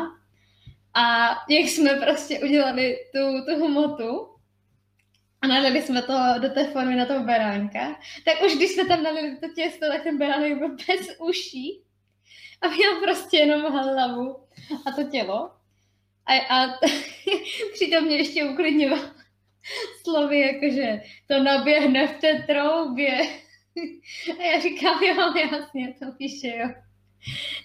A 0.93 1.27
jak 1.49 1.67
jsme 1.67 1.89
prostě 1.89 2.39
udělali 2.39 2.97
tu, 3.13 3.45
tu 3.45 3.65
hmotu, 3.65 4.27
a 5.41 5.47
nalili 5.47 5.81
jsme 5.81 6.01
to 6.01 6.13
do 6.39 6.49
té 6.49 6.67
formy 6.67 6.95
na 6.95 7.05
toho 7.05 7.23
beránka, 7.23 7.99
tak 8.25 8.41
už 8.45 8.55
když 8.55 8.71
jsme 8.71 8.85
tam 8.85 9.03
nalili 9.03 9.37
to 9.37 9.47
těsto, 9.55 9.87
tak 9.87 10.03
ten 10.03 10.17
beránek 10.17 10.57
byl 10.57 10.69
bez 10.69 11.19
uší 11.19 11.81
a 12.61 12.67
měl 12.67 13.01
prostě 13.01 13.37
jenom 13.37 13.61
hlavu 13.61 14.35
a 14.85 14.91
to 14.91 15.03
tělo. 15.03 15.51
A, 16.25 16.33
a 16.33 16.67
přitom 17.73 18.05
mě 18.05 18.17
ještě 18.17 18.45
uklidňoval 18.45 18.99
slovy, 20.03 20.39
jakože 20.39 21.01
to 21.27 21.43
naběhne 21.43 22.07
v 22.07 22.19
té 22.19 22.43
troubě. 22.47 23.19
A 24.39 24.43
já 24.43 24.59
říkám, 24.59 25.03
jo, 25.03 25.33
jasně, 25.51 25.95
to 25.99 26.11
píše, 26.17 26.47
jo. 26.47 26.69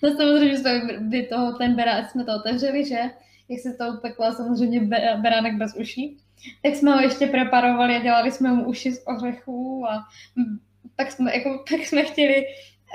No 0.03 0.17
samozřejmě 0.17 0.59
jsme 0.59 0.81
by 1.01 1.27
toho, 1.27 1.53
ten 1.53 1.77
berák 1.77 2.11
jsme 2.11 2.25
to 2.25 2.33
otevřeli, 2.37 2.85
že? 2.85 3.01
Jak 3.49 3.61
se 3.61 3.75
to 3.79 3.85
upekla, 3.99 4.33
samozřejmě 4.33 4.81
beránek 5.17 5.55
bez 5.55 5.77
uší 5.77 6.19
tak 6.63 6.75
jsme 6.75 6.91
ho 6.91 7.01
ještě 7.01 7.27
preparovali 7.27 7.97
a 7.97 8.03
dělali 8.03 8.31
jsme 8.33 8.53
mu 8.53 8.65
uši 8.65 8.93
z 8.93 9.03
ořechů 9.07 9.85
a 9.91 10.05
tak 10.97 11.13
jsme, 11.13 11.35
jako, 11.37 11.65
tak 11.71 11.81
jsme 11.81 12.03
chtěli 12.03 12.45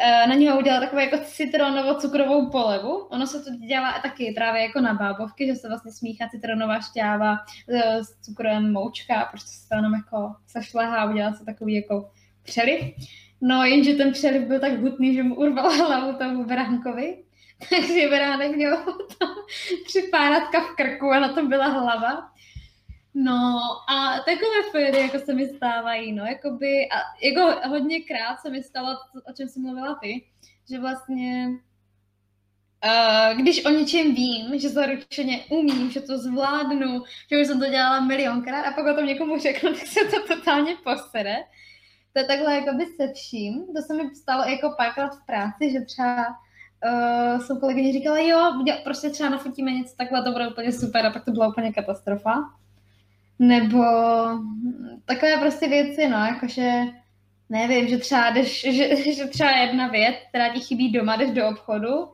eh, 0.04 0.28
na 0.28 0.36
něho 0.36 0.60
udělat 0.60 0.80
takovou 0.80 1.02
jako 1.02 1.18
citronovo-cukrovou 1.18 2.52
polevu. 2.52 2.98
Ono 2.98 3.28
se 3.28 3.44
to 3.44 3.50
dělá 3.68 4.00
taky 4.00 4.34
právě 4.36 4.62
jako 4.62 4.82
na 4.82 4.94
bábovky, 4.94 5.48
že 5.48 5.56
se 5.56 5.68
vlastně 5.68 5.92
smíchá 5.92 6.30
citronová 6.30 6.80
šťáva 6.82 7.38
eh, 7.70 8.04
s 8.04 8.22
cukrem 8.22 8.74
moučka 8.74 9.22
a 9.22 9.30
prostě 9.30 9.50
se 9.50 9.70
to 9.70 9.76
jenom 9.76 9.94
jako 9.94 10.36
sašlehá 10.48 10.98
a 10.98 11.10
udělá 11.10 11.34
se 11.34 11.46
takový 11.46 11.76
jako 11.76 12.10
přeliv. 12.44 12.82
No 13.42 13.64
jenže 13.64 13.94
ten 13.94 14.12
přeliv 14.12 14.48
byl 14.48 14.60
tak 14.60 14.80
hutný, 14.80 15.14
že 15.14 15.24
mu 15.24 15.36
urval 15.36 15.72
hlavu 15.72 16.14
tomu 16.14 16.46
beránkovi. 16.46 17.24
Takže 17.70 18.10
beránek 18.10 18.56
měl 18.56 18.78
tam 19.20 20.64
v 20.64 20.76
krku 20.76 21.12
a 21.12 21.20
na 21.20 21.34
tom 21.34 21.50
byla 21.50 21.68
hlava. 21.68 22.32
No 23.24 23.60
a 23.90 24.20
takové 24.20 24.72
fejry 24.72 25.02
jako 25.02 25.20
se 25.20 25.34
mi 25.34 25.48
stávají, 25.48 26.12
no, 26.12 26.26
jakoby, 26.26 26.90
a 26.90 26.96
jako 27.24 27.70
hodně 27.70 28.02
krát 28.02 28.40
se 28.40 28.50
mi 28.50 28.64
stalo, 28.64 28.98
o 29.30 29.34
čem 29.34 29.48
jsi 29.48 29.60
mluvila 29.60 29.96
ty, 30.02 30.26
že 30.70 30.80
vlastně 30.80 31.50
Uh, 32.86 33.42
když 33.42 33.66
o 33.66 33.70
něčem 33.70 34.16
vím, 34.16 34.60
že 34.60 34.70
zaručeně 34.70 35.46
umím, 35.50 35.92
že 35.92 36.02
to 36.02 36.18
zvládnu, 36.18 37.04
že 37.32 37.42
už 37.42 37.48
jsem 37.48 37.60
to 37.60 37.70
dělala 37.70 38.00
milionkrát 38.00 38.66
a 38.66 38.72
pak 38.72 38.86
o 38.86 38.96
tom 38.96 39.06
někomu 39.06 39.40
řeknu, 39.40 39.74
tak 39.74 39.88
se 39.88 40.00
to 40.00 40.36
totálně 40.36 40.76
posere. 40.84 41.36
To 42.14 42.20
je 42.20 42.26
takhle 42.26 42.56
jakoby 42.56 42.86
se 42.86 43.14
vším. 43.14 43.66
To 43.76 43.82
se 43.82 43.94
mi 43.94 44.16
stalo 44.16 44.44
jako 44.44 44.74
párkrát 44.78 45.10
v 45.10 45.26
práci, 45.26 45.72
že 45.72 45.82
třeba 45.82 46.26
uh, 46.28 47.42
jsou 47.42 47.60
kolegyně 47.60 47.94
říkala, 47.94 48.20
jo, 48.20 48.64
prostě 48.84 49.10
třeba 49.10 49.30
nafotíme 49.30 49.72
něco 49.72 49.96
takhle, 49.96 50.24
to 50.24 50.32
bude 50.32 50.48
úplně 50.48 50.72
super 50.72 51.06
a 51.06 51.12
pak 51.12 51.26
to 51.26 51.32
byla 51.32 51.48
úplně 51.48 51.74
katastrofa. 51.74 52.34
Nebo 53.40 53.84
takové 55.06 55.38
prostě 55.38 55.68
věci, 55.68 56.08
no, 56.08 56.18
jakože 56.18 56.82
nevím, 57.50 57.88
že 57.88 57.98
třeba, 57.98 58.30
jdeš, 58.30 58.62
že, 58.72 59.14
že 59.14 59.26
třeba 59.26 59.52
jedna 59.52 59.88
věc, 59.88 60.16
která 60.30 60.54
ti 60.54 60.60
chybí 60.60 60.92
doma, 60.92 61.16
jdeš 61.16 61.32
do 61.32 61.48
obchodu, 61.48 62.08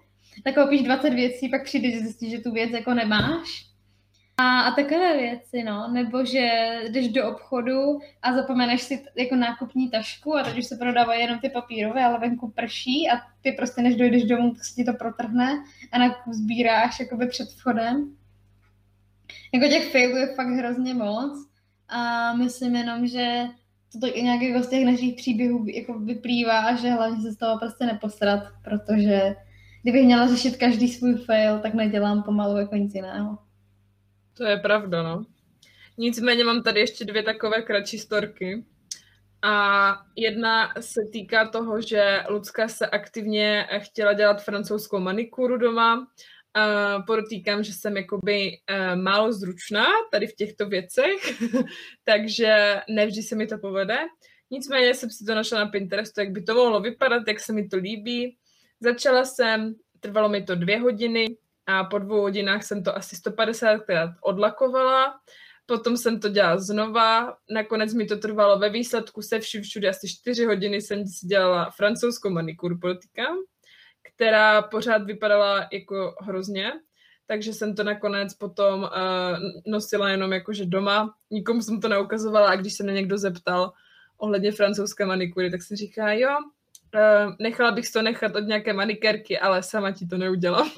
tak 0.44 0.56
koupíš 0.56 0.82
20 0.82 1.10
věcí, 1.10 1.50
pak 1.50 1.64
přijdeš 1.64 1.96
zjistíš, 1.96 2.32
že 2.32 2.42
tu 2.42 2.52
věc 2.52 2.72
jako 2.72 2.94
nemáš. 2.94 3.74
A, 4.38 4.62
a 4.62 4.76
takové 4.76 5.18
věci, 5.18 5.64
no, 5.64 5.88
nebo 5.92 6.26
že 6.26 6.80
jdeš 6.90 7.08
do 7.08 7.30
obchodu 7.30 8.00
a 8.22 8.34
zapomeneš 8.34 8.82
si 8.82 9.06
jako 9.16 9.36
nákupní 9.36 9.90
tašku 9.90 10.36
a 10.36 10.44
teď 10.44 10.58
už 10.58 10.66
se 10.66 10.76
prodávají 10.76 11.22
jenom 11.22 11.40
ty 11.40 11.50
papírové, 11.50 12.04
ale 12.06 12.20
venku 12.20 12.52
prší 12.52 13.10
a 13.10 13.22
ty 13.42 13.52
prostě 13.52 13.82
než 13.82 13.96
dojdeš 13.96 14.24
domů, 14.24 14.54
tak 14.54 14.66
se 14.66 14.76
ti 14.76 14.84
to 14.84 14.94
protrhne 14.94 15.64
a 15.92 15.98
nákup 15.98 16.34
sbíráš 16.34 17.00
jakoby 17.00 17.28
před 17.28 17.50
vchodem. 17.50 18.16
Jako 19.54 19.68
těch 19.68 19.92
failů 19.92 20.18
je 20.18 20.36
fakt 20.36 20.48
hrozně 20.48 20.94
moc 20.94 21.48
a 21.90 22.34
myslím 22.34 22.76
jenom, 22.76 23.08
že 23.08 23.44
to 23.92 24.00
tak 24.00 24.16
i 24.16 24.24
nějak 24.24 24.64
z 24.64 24.70
těch 24.70 24.86
našich 24.86 25.16
příběhů 25.16 25.66
jako 25.68 26.00
vyplývá, 26.00 26.76
že 26.76 26.90
hlavně 26.90 27.22
se 27.22 27.32
z 27.32 27.38
toho 27.38 27.60
prostě 27.60 27.86
neposrat, 27.86 28.44
protože 28.64 29.36
kdybych 29.84 30.06
měla 30.06 30.28
řešit 30.28 30.58
každý 30.58 30.88
svůj 30.88 31.16
fail, 31.16 31.60
tak 31.60 31.74
nedělám 31.74 32.24
pomalu 32.24 32.58
jako 32.58 32.76
nic 32.76 32.96
jiného. 32.96 33.38
To 34.38 34.44
je 34.46 34.58
pravda, 34.58 35.04
no. 35.04 35.26
Nicméně 35.98 36.44
mám 36.44 36.64
tady 36.64 36.80
ještě 36.80 37.06
dvě 37.06 37.24
takové 37.24 37.62
kratší 37.62 37.98
storky. 37.98 38.66
A 39.42 39.96
jedna 40.16 40.74
se 40.80 41.02
týká 41.12 41.48
toho, 41.48 41.82
že 41.82 42.24
Lucka 42.30 42.68
se 42.68 42.88
aktivně 42.88 43.68
chtěla 43.78 44.14
dělat 44.14 44.44
francouzskou 44.44 45.00
manikuru 45.00 45.58
doma 45.58 46.08
Uh, 46.58 47.06
podotýkám, 47.06 47.64
že 47.64 47.74
jsem 47.74 47.98
jakoby 47.98 48.52
uh, 48.52 49.02
málo 49.02 49.34
zručná 49.34 49.86
tady 50.12 50.28
v 50.28 50.36
těchto 50.36 50.70
věcech, 50.70 51.44
takže 52.04 52.82
nevždy 52.90 53.24
se 53.24 53.36
mi 53.36 53.48
to 53.48 53.58
povede. 53.58 53.98
Nicméně 54.52 54.94
jsem 54.94 55.10
si 55.10 55.26
to 55.26 55.36
našla 55.36 55.60
na 55.60 55.66
Pinterestu, 55.66 56.22
jak 56.22 56.32
by 56.32 56.44
to 56.44 56.54
mohlo 56.54 56.80
vypadat, 56.80 57.24
jak 57.28 57.40
se 57.40 57.54
mi 57.54 57.68
to 57.68 57.78
líbí. 57.78 58.38
Začala 58.80 59.26
jsem, 59.26 59.76
trvalo 60.00 60.30
mi 60.30 60.44
to 60.44 60.56
dvě 60.56 60.80
hodiny 60.80 61.38
a 61.66 61.84
po 61.84 62.00
dvou 62.00 62.22
hodinách 62.22 62.64
jsem 62.64 62.84
to 62.84 62.98
asi 62.98 63.16
150 63.16 63.78
krát 63.78 64.10
odlakovala. 64.22 65.20
Potom 65.66 65.98
jsem 65.98 66.20
to 66.20 66.30
dělala 66.30 66.58
znova, 66.58 67.38
nakonec 67.50 67.94
mi 67.94 68.06
to 68.06 68.18
trvalo 68.18 68.60
ve 68.60 68.70
výsledku 68.70 69.22
se 69.22 69.40
vším 69.40 69.62
všude 69.62 69.90
asi 69.90 70.08
4 70.08 70.46
hodiny 70.46 70.82
jsem 70.82 71.08
si 71.08 71.28
dělala 71.28 71.72
francouzskou 71.72 72.30
manikuru, 72.30 72.80
podotýkám 72.80 73.38
která 74.16 74.62
pořád 74.62 75.04
vypadala 75.04 75.68
jako 75.72 76.16
hrozně, 76.22 76.72
takže 77.28 77.54
jsem 77.54 77.76
to 77.76 77.84
nakonec 77.84 78.34
potom 78.34 78.82
uh, 78.84 78.90
nosila 79.68 80.10
jenom 80.10 80.34
jakože 80.34 80.66
doma, 80.66 81.14
nikomu 81.32 81.62
jsem 81.62 81.82
to 81.82 81.88
neukazovala 81.88 82.50
a 82.50 82.56
když 82.56 82.74
se 82.74 82.84
mě 82.84 82.94
někdo 82.94 83.18
zeptal 83.18 83.74
ohledně 84.18 84.52
francouzské 84.52 85.06
manikury, 85.06 85.52
tak 85.52 85.64
si 85.64 85.76
říká, 85.76 86.12
jo, 86.12 86.30
uh, 86.96 87.34
nechala 87.40 87.72
bych 87.72 87.92
to 87.92 88.02
nechat 88.02 88.36
od 88.36 88.40
nějaké 88.40 88.74
manikérky, 88.74 89.40
ale 89.40 89.64
sama 89.64 89.92
ti 89.92 90.08
to 90.08 90.18
neudělám. 90.18 90.72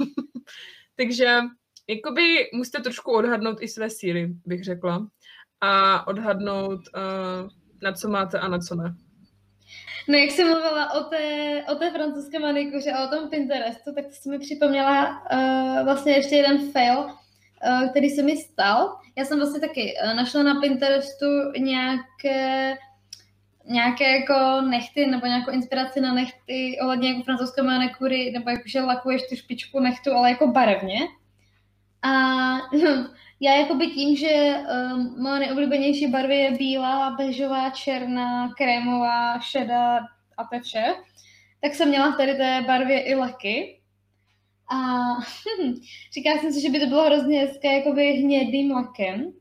takže 0.95 1.39
jakoby 1.87 2.21
musíte 2.53 2.79
trošku 2.79 3.11
odhadnout 3.11 3.57
i 3.61 3.67
své 3.67 3.89
síly, 3.89 4.29
bych 4.45 4.63
řekla, 4.63 5.07
a 5.61 6.07
odhadnout, 6.07 6.79
uh, 6.95 7.49
na 7.81 7.91
co 7.91 8.09
máte 8.09 8.39
a 8.39 8.47
na 8.47 8.59
co 8.59 8.75
ne. 8.75 8.95
No 10.07 10.17
jak 10.17 10.31
jsem 10.31 10.47
mluvila 10.47 10.93
o 10.93 11.03
té, 11.03 11.63
o 11.71 11.75
té 11.75 11.91
francouzské 11.91 12.39
manikuře 12.39 12.91
a 12.91 13.05
o 13.05 13.07
tom 13.07 13.29
Pinterestu, 13.29 13.93
tak 13.93 14.05
to 14.05 14.11
se 14.11 14.29
mi 14.29 14.39
připomněla 14.39 15.21
uh, 15.31 15.83
vlastně 15.85 16.13
ještě 16.13 16.35
jeden 16.35 16.71
fail, 16.71 16.99
uh, 16.99 17.89
který 17.89 18.09
se 18.09 18.23
mi 18.23 18.37
stal. 18.37 18.99
Já 19.15 19.25
jsem 19.25 19.37
vlastně 19.37 19.59
taky 19.59 19.93
uh, 20.03 20.13
našla 20.13 20.43
na 20.43 20.61
Pinterestu 20.61 21.25
nějaké 21.57 22.77
nějaké 23.67 24.19
jako 24.19 24.61
nechty 24.61 25.05
nebo 25.05 25.25
nějakou 25.25 25.51
inspiraci 25.51 26.01
na 26.01 26.13
nechty 26.13 26.77
ohledně 26.81 27.09
jako 27.09 27.23
francouzské 27.23 27.63
manikury, 27.63 28.31
nebo 28.31 28.49
jakože 28.49 28.81
lakuješ 28.81 29.21
tu 29.29 29.35
špičku 29.35 29.79
nechtu, 29.79 30.11
ale 30.11 30.29
jako 30.29 30.47
barevně. 30.47 30.99
A 32.05 32.57
Já 33.39 33.55
jakoby 33.55 33.87
tím, 33.87 34.15
že 34.15 34.55
um, 34.57 35.23
má 35.23 35.39
nejoblíbenější 35.39 36.07
barvy 36.07 36.35
je 36.35 36.51
bílá, 36.51 37.09
bežová, 37.09 37.69
černá, 37.69 38.53
krémová, 38.53 39.39
šedá 39.39 39.99
a 40.37 40.59
vše, 40.61 40.83
tak 41.61 41.73
jsem 41.73 41.89
měla 41.89 42.11
v 42.11 42.17
tady 42.17 42.35
té 42.35 42.61
barvě 42.67 43.01
i 43.01 43.15
laky. 43.15 43.81
A 44.71 44.77
říkala 46.13 46.39
jsem 46.39 46.53
si, 46.53 46.61
že 46.61 46.69
by 46.69 46.79
to 46.79 46.85
bylo 46.85 47.05
hrozně 47.05 47.39
hezké 47.39 47.77
jakoby 47.77 48.11
hnědým 48.11 48.71
lakem. 48.71 49.33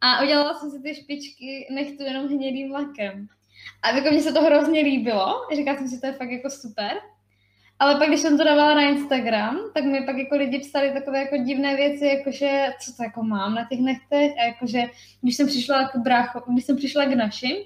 A 0.00 0.22
udělala 0.22 0.54
jsem 0.54 0.70
si 0.70 0.82
ty 0.82 0.94
špičky 0.94 1.66
nechtu 1.70 2.02
jenom 2.02 2.28
hnědým 2.28 2.72
lakem. 2.72 3.28
A 3.82 3.90
jako 3.90 4.10
mně 4.10 4.22
se 4.22 4.32
to 4.32 4.42
hrozně 4.42 4.80
líbilo. 4.80 5.34
Říkala 5.56 5.78
jsem 5.78 5.88
si, 5.88 6.00
to 6.00 6.06
je 6.06 6.12
fakt 6.12 6.30
jako 6.30 6.50
super. 6.50 6.92
Ale 7.78 7.94
pak, 7.94 8.08
když 8.08 8.20
jsem 8.20 8.38
to 8.38 8.44
dávala 8.44 8.74
na 8.74 8.82
Instagram, 8.82 9.58
tak 9.74 9.84
mi 9.84 10.06
pak 10.06 10.16
jako 10.16 10.36
lidi 10.36 10.58
psali 10.58 10.92
takové 10.92 11.18
jako 11.18 11.36
divné 11.36 11.76
věci, 11.76 12.06
jakože 12.06 12.72
co 12.80 12.96
to 12.96 13.02
jako 13.02 13.22
mám 13.22 13.54
na 13.54 13.66
těch 13.70 13.80
nechtech 13.80 14.32
a 14.38 14.44
jakože 14.44 14.82
když 15.22 15.36
jsem 15.36 15.46
přišla 15.46 15.88
k 15.88 15.96
brácho, 15.96 16.42
když 16.52 16.64
jsem 16.64 16.76
přišla 16.76 17.04
k 17.04 17.14
našim 17.14 17.56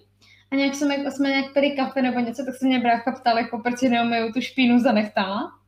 a 0.53 0.55
nějak 0.57 0.75
jsem, 0.75 0.91
jako, 0.91 1.11
jsme 1.11 1.29
nějak 1.29 1.53
pili 1.53 1.71
kafe 1.71 2.03
nebo 2.03 2.21
něco, 2.21 2.45
tak 2.45 2.55
se 2.55 2.67
mě 2.67 2.81
brácha 2.81 3.13
ptal, 3.13 3.39
jako 3.39 3.59
proč 3.59 3.79
si 3.79 3.89
neumyju 3.89 4.33
tu 4.33 4.41
špínu 4.41 4.79
za 4.79 4.93
nechtama. 4.93 5.59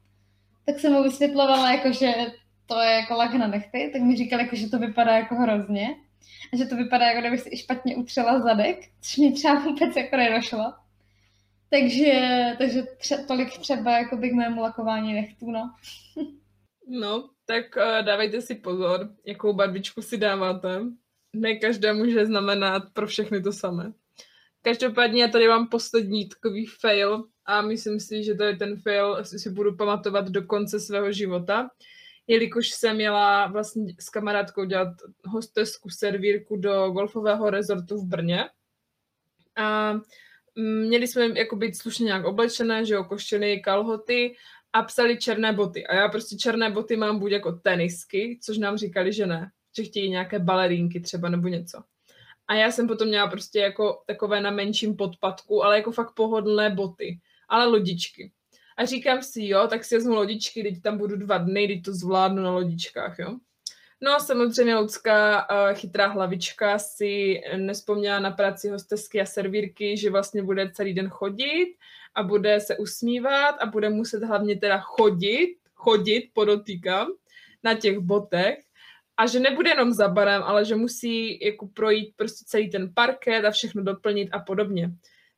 Tak 0.66 0.80
jsem 0.80 0.92
mu 0.92 1.02
vysvětlovala, 1.02 1.72
jako, 1.72 1.92
že 1.92 2.12
to 2.66 2.80
je 2.80 2.90
jako 2.90 3.14
lak 3.14 3.34
na 3.34 3.46
nechty, 3.46 3.90
tak 3.92 4.02
mi 4.02 4.16
říkal, 4.16 4.40
jako, 4.40 4.56
že 4.56 4.70
to 4.70 4.78
vypadá 4.78 5.16
jako 5.16 5.34
hrozně. 5.34 5.88
A 6.52 6.56
že 6.56 6.64
to 6.64 6.76
vypadá, 6.76 7.06
jako 7.06 7.20
kdybych 7.20 7.40
si 7.40 7.56
špatně 7.56 7.96
utřela 7.96 8.40
zadek, 8.40 8.78
což 9.00 9.16
mi 9.16 9.32
třeba 9.32 9.54
vůbec 9.54 9.96
jako 9.96 10.16
nedošlo. 10.16 10.72
Takže, 11.74 12.12
takže 12.58 12.82
tře, 12.82 13.24
tolik 13.28 13.58
třeba 13.58 13.98
jako 13.98 14.16
k 14.16 14.32
mému 14.32 14.62
lakování 14.62 15.14
nechtů, 15.14 15.50
no. 15.50 15.74
no, 16.88 17.30
tak 17.44 17.64
uh, 17.76 18.06
dávejte 18.06 18.42
si 18.42 18.54
pozor, 18.54 19.08
jakou 19.26 19.52
barvičku 19.52 20.02
si 20.02 20.18
dáváte. 20.18 20.80
Ne 21.36 21.54
každé 21.54 21.92
může 21.92 22.26
znamenat 22.26 22.82
pro 22.92 23.06
všechny 23.06 23.42
to 23.42 23.52
samé. 23.52 23.92
Každopádně 24.62 25.22
já 25.22 25.28
tady 25.28 25.48
mám 25.48 25.68
poslední 25.68 26.28
takový 26.28 26.66
fail 26.66 27.24
a 27.44 27.62
myslím 27.62 28.00
si, 28.00 28.24
že 28.24 28.34
tady 28.34 28.56
ten 28.56 28.80
fail 28.80 29.24
si 29.24 29.50
budu 29.50 29.76
pamatovat 29.76 30.28
do 30.28 30.42
konce 30.42 30.80
svého 30.80 31.12
života, 31.12 31.68
jelikož 32.26 32.68
jsem 32.68 32.96
měla 32.96 33.46
vlastně 33.46 33.94
s 34.00 34.08
kamarádkou 34.08 34.64
dělat 34.64 34.88
hostesku 35.24 35.90
servírku 35.90 36.56
do 36.56 36.90
golfového 36.90 37.50
rezortu 37.50 37.96
v 37.96 38.08
Brně. 38.08 38.44
A 39.56 39.94
měli 40.56 41.08
jsme 41.08 41.38
jako 41.38 41.56
být 41.56 41.76
slušně 41.76 42.04
nějak 42.04 42.24
oblečené, 42.24 42.84
že 42.84 42.94
jo, 42.94 43.04
koštěny, 43.04 43.60
kalhoty 43.60 44.36
a 44.72 44.82
psali 44.82 45.18
černé 45.18 45.52
boty. 45.52 45.86
A 45.86 45.94
já 45.94 46.08
prostě 46.08 46.36
černé 46.36 46.70
boty 46.70 46.96
mám 46.96 47.18
buď 47.18 47.30
jako 47.30 47.52
tenisky, 47.52 48.38
což 48.42 48.58
nám 48.58 48.76
říkali, 48.76 49.12
že 49.12 49.26
ne, 49.26 49.50
že 49.76 49.82
chtějí 49.82 50.10
nějaké 50.10 50.38
balerínky 50.38 51.00
třeba 51.00 51.28
nebo 51.28 51.48
něco. 51.48 51.82
A 52.48 52.54
já 52.54 52.70
jsem 52.70 52.88
potom 52.88 53.08
měla 53.08 53.26
prostě 53.26 53.58
jako 53.58 54.02
takové 54.06 54.40
na 54.40 54.50
menším 54.50 54.96
podpadku, 54.96 55.64
ale 55.64 55.76
jako 55.76 55.92
fakt 55.92 56.14
pohodlné 56.14 56.70
boty, 56.70 57.20
ale 57.48 57.66
lodičky. 57.66 58.32
A 58.76 58.84
říkám 58.84 59.22
si, 59.22 59.46
jo, 59.46 59.66
tak 59.70 59.84
si 59.84 59.96
vezmu 59.96 60.14
lodičky, 60.14 60.62
teď 60.62 60.82
tam 60.82 60.98
budu 60.98 61.16
dva 61.16 61.38
dny, 61.38 61.66
teď 61.68 61.82
to 61.84 61.94
zvládnu 61.94 62.42
na 62.42 62.50
lodičkách, 62.50 63.18
jo. 63.18 63.38
No 64.04 64.20
samozřejmě 64.20 64.76
lidská 64.76 65.50
uh, 65.50 65.76
chytrá 65.76 66.06
hlavička 66.06 66.78
si 66.78 67.40
nespomněla 67.56 68.18
na 68.18 68.30
práci 68.30 68.68
hostesky 68.68 69.20
a 69.20 69.26
servírky, 69.26 69.96
že 69.96 70.10
vlastně 70.10 70.42
bude 70.42 70.70
celý 70.70 70.94
den 70.94 71.08
chodit 71.08 71.76
a 72.14 72.22
bude 72.22 72.60
se 72.60 72.76
usmívat 72.76 73.56
a 73.60 73.66
bude 73.66 73.90
muset 73.90 74.22
hlavně 74.22 74.56
teda 74.56 74.78
chodit, 74.78 75.56
chodit, 75.74 76.30
podotýkám, 76.32 77.06
na 77.62 77.74
těch 77.74 77.98
botech 77.98 78.58
a 79.16 79.26
že 79.26 79.40
nebude 79.40 79.70
jenom 79.70 79.92
za 79.92 80.08
barem, 80.08 80.42
ale 80.42 80.64
že 80.64 80.76
musí 80.76 81.44
jako 81.44 81.66
projít 81.66 82.12
prostě 82.16 82.44
celý 82.46 82.70
ten 82.70 82.94
parket 82.94 83.44
a 83.44 83.50
všechno 83.50 83.82
doplnit 83.82 84.28
a 84.32 84.38
podobně. 84.38 84.90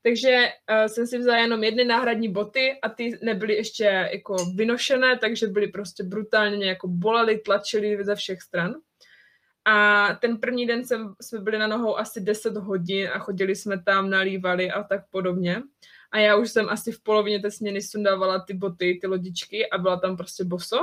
Takže 0.07 0.49
uh, 0.71 0.87
jsem 0.87 1.07
si 1.07 1.19
vzala 1.19 1.39
jenom 1.39 1.65
jedny 1.65 1.85
náhradní 1.85 2.29
boty 2.29 2.79
a 2.83 2.89
ty 2.89 3.19
nebyly 3.23 3.55
ještě 3.55 3.85
jako 4.13 4.37
vynošené, 4.55 5.19
takže 5.19 5.47
byly 5.47 5.67
prostě 5.67 6.03
brutálně 6.05 6.67
jako 6.67 6.89
bolely, 6.89 7.39
tlačily 7.39 8.05
ze 8.05 8.15
všech 8.15 8.43
stran. 8.43 8.75
A 9.65 10.09
ten 10.21 10.37
první 10.37 10.67
den 10.67 10.85
jsem, 10.85 11.15
jsme 11.21 11.39
byli 11.39 11.59
na 11.59 11.67
nohou 11.67 11.99
asi 11.99 12.21
10 12.21 12.57
hodin 12.57 13.09
a 13.15 13.19
chodili 13.19 13.57
jsme 13.57 13.83
tam, 13.83 14.11
nalívali 14.11 14.71
a 14.71 14.83
tak 14.83 15.01
podobně. 15.11 15.63
A 16.13 16.19
já 16.19 16.37
už 16.37 16.51
jsem 16.51 16.69
asi 16.69 16.93
v 16.93 17.03
polovině 17.03 17.41
té 17.41 17.51
směny 17.51 17.83
sundávala 17.83 18.41
ty 18.41 18.55
boty, 18.55 18.99
ty 19.01 19.07
lodičky 19.07 19.71
a 19.71 19.79
byla 19.79 20.01
tam 20.01 20.17
prostě 20.17 20.45
boso. 20.45 20.79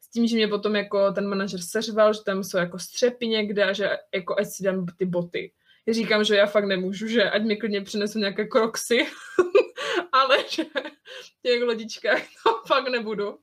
S 0.00 0.10
tím, 0.10 0.26
že 0.26 0.36
mě 0.36 0.48
potom 0.48 0.76
jako 0.76 1.12
ten 1.12 1.26
manažer 1.26 1.60
seřval, 1.60 2.14
že 2.14 2.20
tam 2.26 2.44
jsou 2.44 2.58
jako 2.58 2.78
střepy 2.78 3.28
někde 3.28 3.64
a 3.64 3.72
že 3.72 3.90
jako 4.14 4.38
ať 4.38 4.46
si 4.46 4.62
dám 4.62 4.86
ty 4.96 5.06
boty 5.06 5.52
říkám, 5.88 6.24
že 6.24 6.36
já 6.36 6.46
fakt 6.46 6.64
nemůžu, 6.64 7.06
že 7.06 7.30
ať 7.30 7.42
mi 7.42 7.56
klidně 7.56 7.80
přinesu 7.80 8.18
nějaké 8.18 8.44
kroksy, 8.44 9.06
ale 10.12 10.38
že 10.50 10.64
v 10.64 11.42
těch 11.42 11.62
lodičkách 11.62 12.22
to 12.44 12.62
fakt 12.66 12.88
nebudu. 12.88 13.38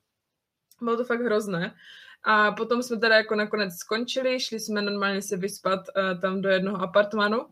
Bylo 0.82 0.96
to 0.96 1.04
fakt 1.04 1.20
hrozné. 1.20 1.74
A 2.22 2.52
potom 2.52 2.82
jsme 2.82 2.96
teda 2.96 3.16
jako 3.16 3.34
nakonec 3.34 3.74
skončili, 3.74 4.40
šli 4.40 4.60
jsme 4.60 4.82
normálně 4.82 5.22
se 5.22 5.36
vyspat 5.36 5.80
uh, 5.80 6.20
tam 6.20 6.40
do 6.40 6.48
jednoho 6.48 6.82
apartmanu 6.82 7.46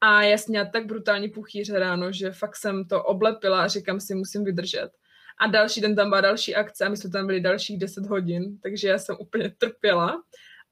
a 0.00 0.20
měla 0.48 0.64
tak 0.72 0.86
brutální 0.86 1.28
puchýře 1.28 1.78
ráno, 1.78 2.12
že 2.12 2.32
fakt 2.32 2.56
jsem 2.56 2.84
to 2.84 3.04
oblepila 3.04 3.62
a 3.62 3.68
říkám 3.68 4.00
si, 4.00 4.14
musím 4.14 4.44
vydržet. 4.44 4.90
A 5.38 5.46
další 5.46 5.80
den 5.80 5.96
tam 5.96 6.08
byla 6.08 6.20
další 6.20 6.54
akce 6.54 6.86
a 6.86 6.88
my 6.88 6.96
jsme 6.96 7.10
tam 7.10 7.26
byli 7.26 7.40
dalších 7.40 7.78
10 7.78 8.06
hodin, 8.06 8.58
takže 8.62 8.88
já 8.88 8.98
jsem 8.98 9.16
úplně 9.20 9.50
trpěla. 9.58 10.22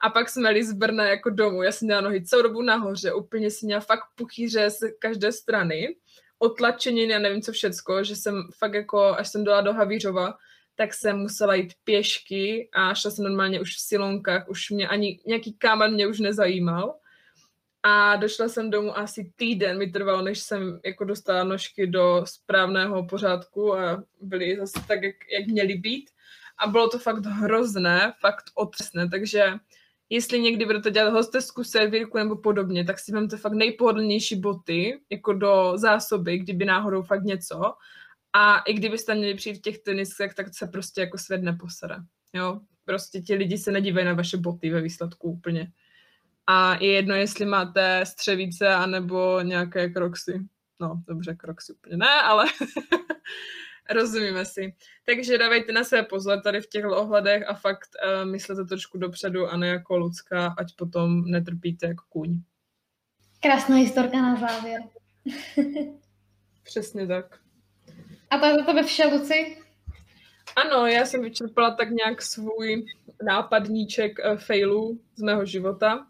A 0.05 0.11
pak 0.11 0.29
jsme 0.29 0.49
jeli 0.49 0.65
z 0.65 0.73
Brna 0.73 1.05
jako 1.05 1.31
domů. 1.31 1.63
Já 1.63 1.73
jsem 1.73 1.87
měla 1.87 2.01
nohy 2.01 2.25
celou 2.25 2.43
dobu 2.43 2.63
nahoře, 2.63 3.13
úplně 3.13 3.51
si 3.51 3.67
měla 3.67 3.81
fakt 3.81 4.05
puchýře 4.15 4.71
z 4.71 4.79
každé 4.99 5.33
strany, 5.33 5.97
otlačeniny 6.39 7.15
a 7.15 7.19
nevím 7.19 7.43
co 7.43 7.53
všecko, 7.53 8.05
že 8.05 8.17
jsem 8.17 8.49
fakt 8.59 8.75
jako, 8.75 9.01
až 9.03 9.29
jsem 9.29 9.45
dala 9.45 9.61
do 9.61 9.73
Havířova, 9.73 10.35
tak 10.75 10.95
jsem 10.95 11.19
musela 11.19 11.55
jít 11.55 11.73
pěšky 11.85 12.69
a 12.73 12.95
šla 12.95 13.11
jsem 13.11 13.25
normálně 13.25 13.61
už 13.61 13.77
v 13.77 13.81
silonkách, 13.81 14.49
už 14.49 14.71
mě 14.71 14.89
ani 14.89 15.21
nějaký 15.27 15.53
kámen 15.53 15.95
mě 15.95 16.07
už 16.07 16.21
nezajímal. 16.21 16.95
A 17.83 18.17
došla 18.17 18.49
jsem 18.49 18.71
domů 18.71 18.99
asi 18.99 19.33
týden, 19.37 19.79
mi 19.79 19.91
trvalo, 19.91 20.23
než 20.23 20.39
jsem 20.39 20.81
jako 20.85 21.05
dostala 21.05 21.45
nožky 21.45 21.87
do 21.87 22.25
správného 22.27 23.07
pořádku 23.07 23.75
a 23.75 24.05
byly 24.21 24.57
zase 24.57 24.87
tak, 24.89 25.03
jak, 25.03 25.17
jak 25.39 25.47
měly 25.47 25.75
být. 25.75 26.11
A 26.59 26.67
bylo 26.67 26.89
to 26.89 26.99
fakt 26.99 27.27
hrozné, 27.27 28.13
fakt 28.21 28.45
otřesné, 28.55 29.09
takže 29.09 29.53
jestli 30.11 30.41
někdy 30.41 30.65
budete 30.65 30.91
dělat 30.91 31.13
hostesku, 31.13 31.65
servírku 31.65 32.19
nebo 32.19 32.37
podobně, 32.37 32.85
tak 32.85 32.99
si 32.99 33.13
vemte 33.13 33.37
fakt 33.37 33.53
nejpohodlnější 33.53 34.37
boty, 34.37 35.01
jako 35.11 35.33
do 35.33 35.73
zásoby, 35.77 36.39
kdyby 36.39 36.65
náhodou 36.65 37.03
fakt 37.03 37.25
něco. 37.25 37.75
A 38.33 38.59
i 38.59 38.75
kdybyste 38.75 39.15
měli 39.15 39.35
přijít 39.35 39.59
v 39.59 39.63
těch 39.63 39.79
teniskách, 39.79 40.35
tak 40.35 40.47
se 40.55 40.67
prostě 40.67 41.01
jako 41.01 41.19
svět 41.19 41.43
neposere. 41.43 41.97
Jo, 42.33 42.61
prostě 42.85 43.21
ti 43.21 43.35
lidi 43.35 43.59
se 43.59 43.73
nedívají 43.73 44.07
na 44.07 44.13
vaše 44.13 44.37
boty 44.37 44.71
ve 44.71 44.81
výsledku 44.81 45.31
úplně. 45.31 45.73
A 46.47 46.75
je 46.83 46.93
jedno, 46.93 47.15
jestli 47.15 47.47
máte 47.47 48.07
střevíce 48.07 48.69
anebo 48.69 49.41
nějaké 49.41 49.89
kroksy. 49.89 50.41
No, 50.81 51.03
dobře, 51.07 51.35
kroksy 51.35 51.73
úplně 51.73 51.97
ne, 51.97 52.23
ale 52.23 52.45
Rozumíme 53.91 54.45
si. 54.45 54.75
Takže 55.07 55.39
dávejte 55.39 55.73
na 55.73 55.85
své 55.85 56.03
pozor 56.03 56.41
tady 56.41 56.61
v 56.61 56.67
těchto 56.67 56.97
ohledech 56.97 57.49
a 57.49 57.55
fakt 57.55 57.89
uh, 58.05 58.31
myslete 58.31 58.65
trošku 58.65 58.99
dopředu 58.99 59.47
a 59.47 59.57
ne 59.57 59.69
jako 59.69 59.97
lidská, 59.97 60.55
ať 60.59 60.77
potom 60.77 61.25
netrpíte 61.25 61.87
jako 61.87 62.05
kůň. 62.09 62.41
Krásná 63.41 63.77
historka 63.77 64.23
na 64.23 64.37
závěr. 64.37 64.81
Přesně 66.63 67.07
tak. 67.07 67.39
A 68.31 68.39
to 68.39 68.47
je 68.47 68.55
to 68.55 68.65
tebe 68.65 68.83
vše, 68.83 69.07
Luci? 69.07 69.59
Ano, 70.57 70.87
já 70.87 71.07
jsem 71.07 71.23
vyčerpala 71.23 71.71
tak 71.75 71.91
nějak 71.91 72.23
svůj 72.23 72.87
nápadníček 73.27 74.19
uh, 74.19 74.37
failů 74.37 75.01
z 75.17 75.23
mého 75.23 75.45
života. 75.47 76.07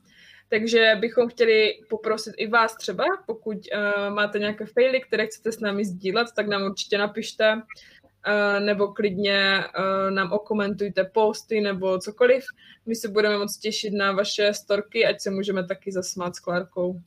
Takže 0.55 0.97
bychom 1.01 1.29
chtěli 1.29 1.75
poprosit 1.91 2.35
i 2.39 2.47
vás 2.47 2.77
třeba, 2.77 3.05
pokud 3.27 3.57
uh, 3.57 4.15
máte 4.15 4.39
nějaké 4.39 4.67
faily, 4.67 5.01
které 5.01 5.27
chcete 5.27 5.53
s 5.53 5.61
námi 5.61 5.85
sdílet, 5.85 6.29
tak 6.37 6.49
nám 6.49 6.63
určitě 6.63 6.99
napište, 6.99 7.55
uh, 7.55 8.65
nebo 8.65 8.89
klidně 8.89 9.65
uh, 9.79 10.15
nám 10.15 10.33
okomentujte 10.33 11.05
posty 11.05 11.61
nebo 11.61 11.99
cokoliv. 11.99 12.45
My 12.87 12.95
se 12.95 13.09
budeme 13.09 13.39
moc 13.39 13.57
těšit 13.57 13.93
na 13.95 14.13
vaše 14.13 14.55
storky, 14.55 15.07
ať 15.07 15.21
se 15.21 15.31
můžeme 15.31 15.67
taky 15.67 15.93
zasmát 15.93 16.37
s 16.37 16.41
Klárkou. 16.41 17.01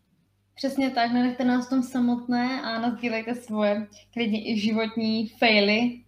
Přesně 0.56 0.90
tak, 0.90 1.12
nenechte 1.12 1.44
nás 1.44 1.68
v 1.68 1.70
tom 1.70 1.84
samotné 1.84 2.62
a 2.62 2.82
nazdílejte 2.82 3.36
svoje 3.36 3.88
klidně 4.14 4.52
i 4.52 4.60
životní 4.60 5.30
faily. 5.30 6.02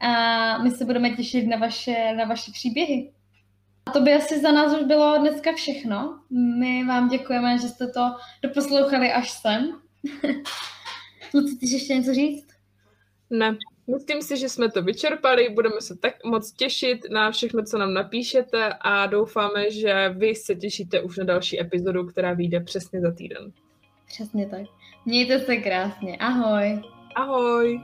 A 0.00 0.62
my 0.62 0.70
se 0.70 0.84
budeme 0.84 1.10
těšit 1.10 1.46
na 1.46 1.56
vaše, 1.56 2.14
na 2.16 2.24
vaše 2.24 2.52
příběhy. 2.52 3.12
A 3.88 3.90
to 3.90 4.00
by 4.00 4.12
asi 4.14 4.40
za 4.40 4.52
nás 4.52 4.76
už 4.76 4.84
bylo 4.84 5.18
dneska 5.18 5.52
všechno. 5.52 6.18
My 6.58 6.84
vám 6.84 7.08
děkujeme, 7.08 7.58
že 7.58 7.68
jste 7.68 7.86
to 7.86 8.00
doposlouchali 8.42 9.12
až 9.12 9.30
sem. 9.30 9.80
Luci, 11.34 11.56
chceš 11.56 11.70
ještě 11.70 11.94
něco 11.94 12.14
říct? 12.14 12.46
Ne, 13.30 13.56
myslím 13.96 14.22
si, 14.22 14.36
že 14.36 14.48
jsme 14.48 14.70
to 14.70 14.82
vyčerpali, 14.82 15.48
budeme 15.48 15.80
se 15.80 15.96
tak 15.96 16.24
moc 16.24 16.52
těšit 16.52 16.98
na 17.10 17.30
všechno, 17.30 17.62
co 17.62 17.78
nám 17.78 17.94
napíšete 17.94 18.72
a 18.80 19.06
doufáme, 19.06 19.70
že 19.70 20.08
vy 20.08 20.34
se 20.34 20.54
těšíte 20.54 21.00
už 21.00 21.16
na 21.18 21.24
další 21.24 21.60
epizodu, 21.60 22.06
která 22.06 22.32
vyjde 22.32 22.60
přesně 22.60 23.00
za 23.00 23.12
týden. 23.12 23.52
Přesně 24.06 24.46
tak. 24.46 24.62
Mějte 25.04 25.40
se 25.40 25.56
krásně. 25.56 26.16
Ahoj. 26.16 26.82
Ahoj. 27.14 27.80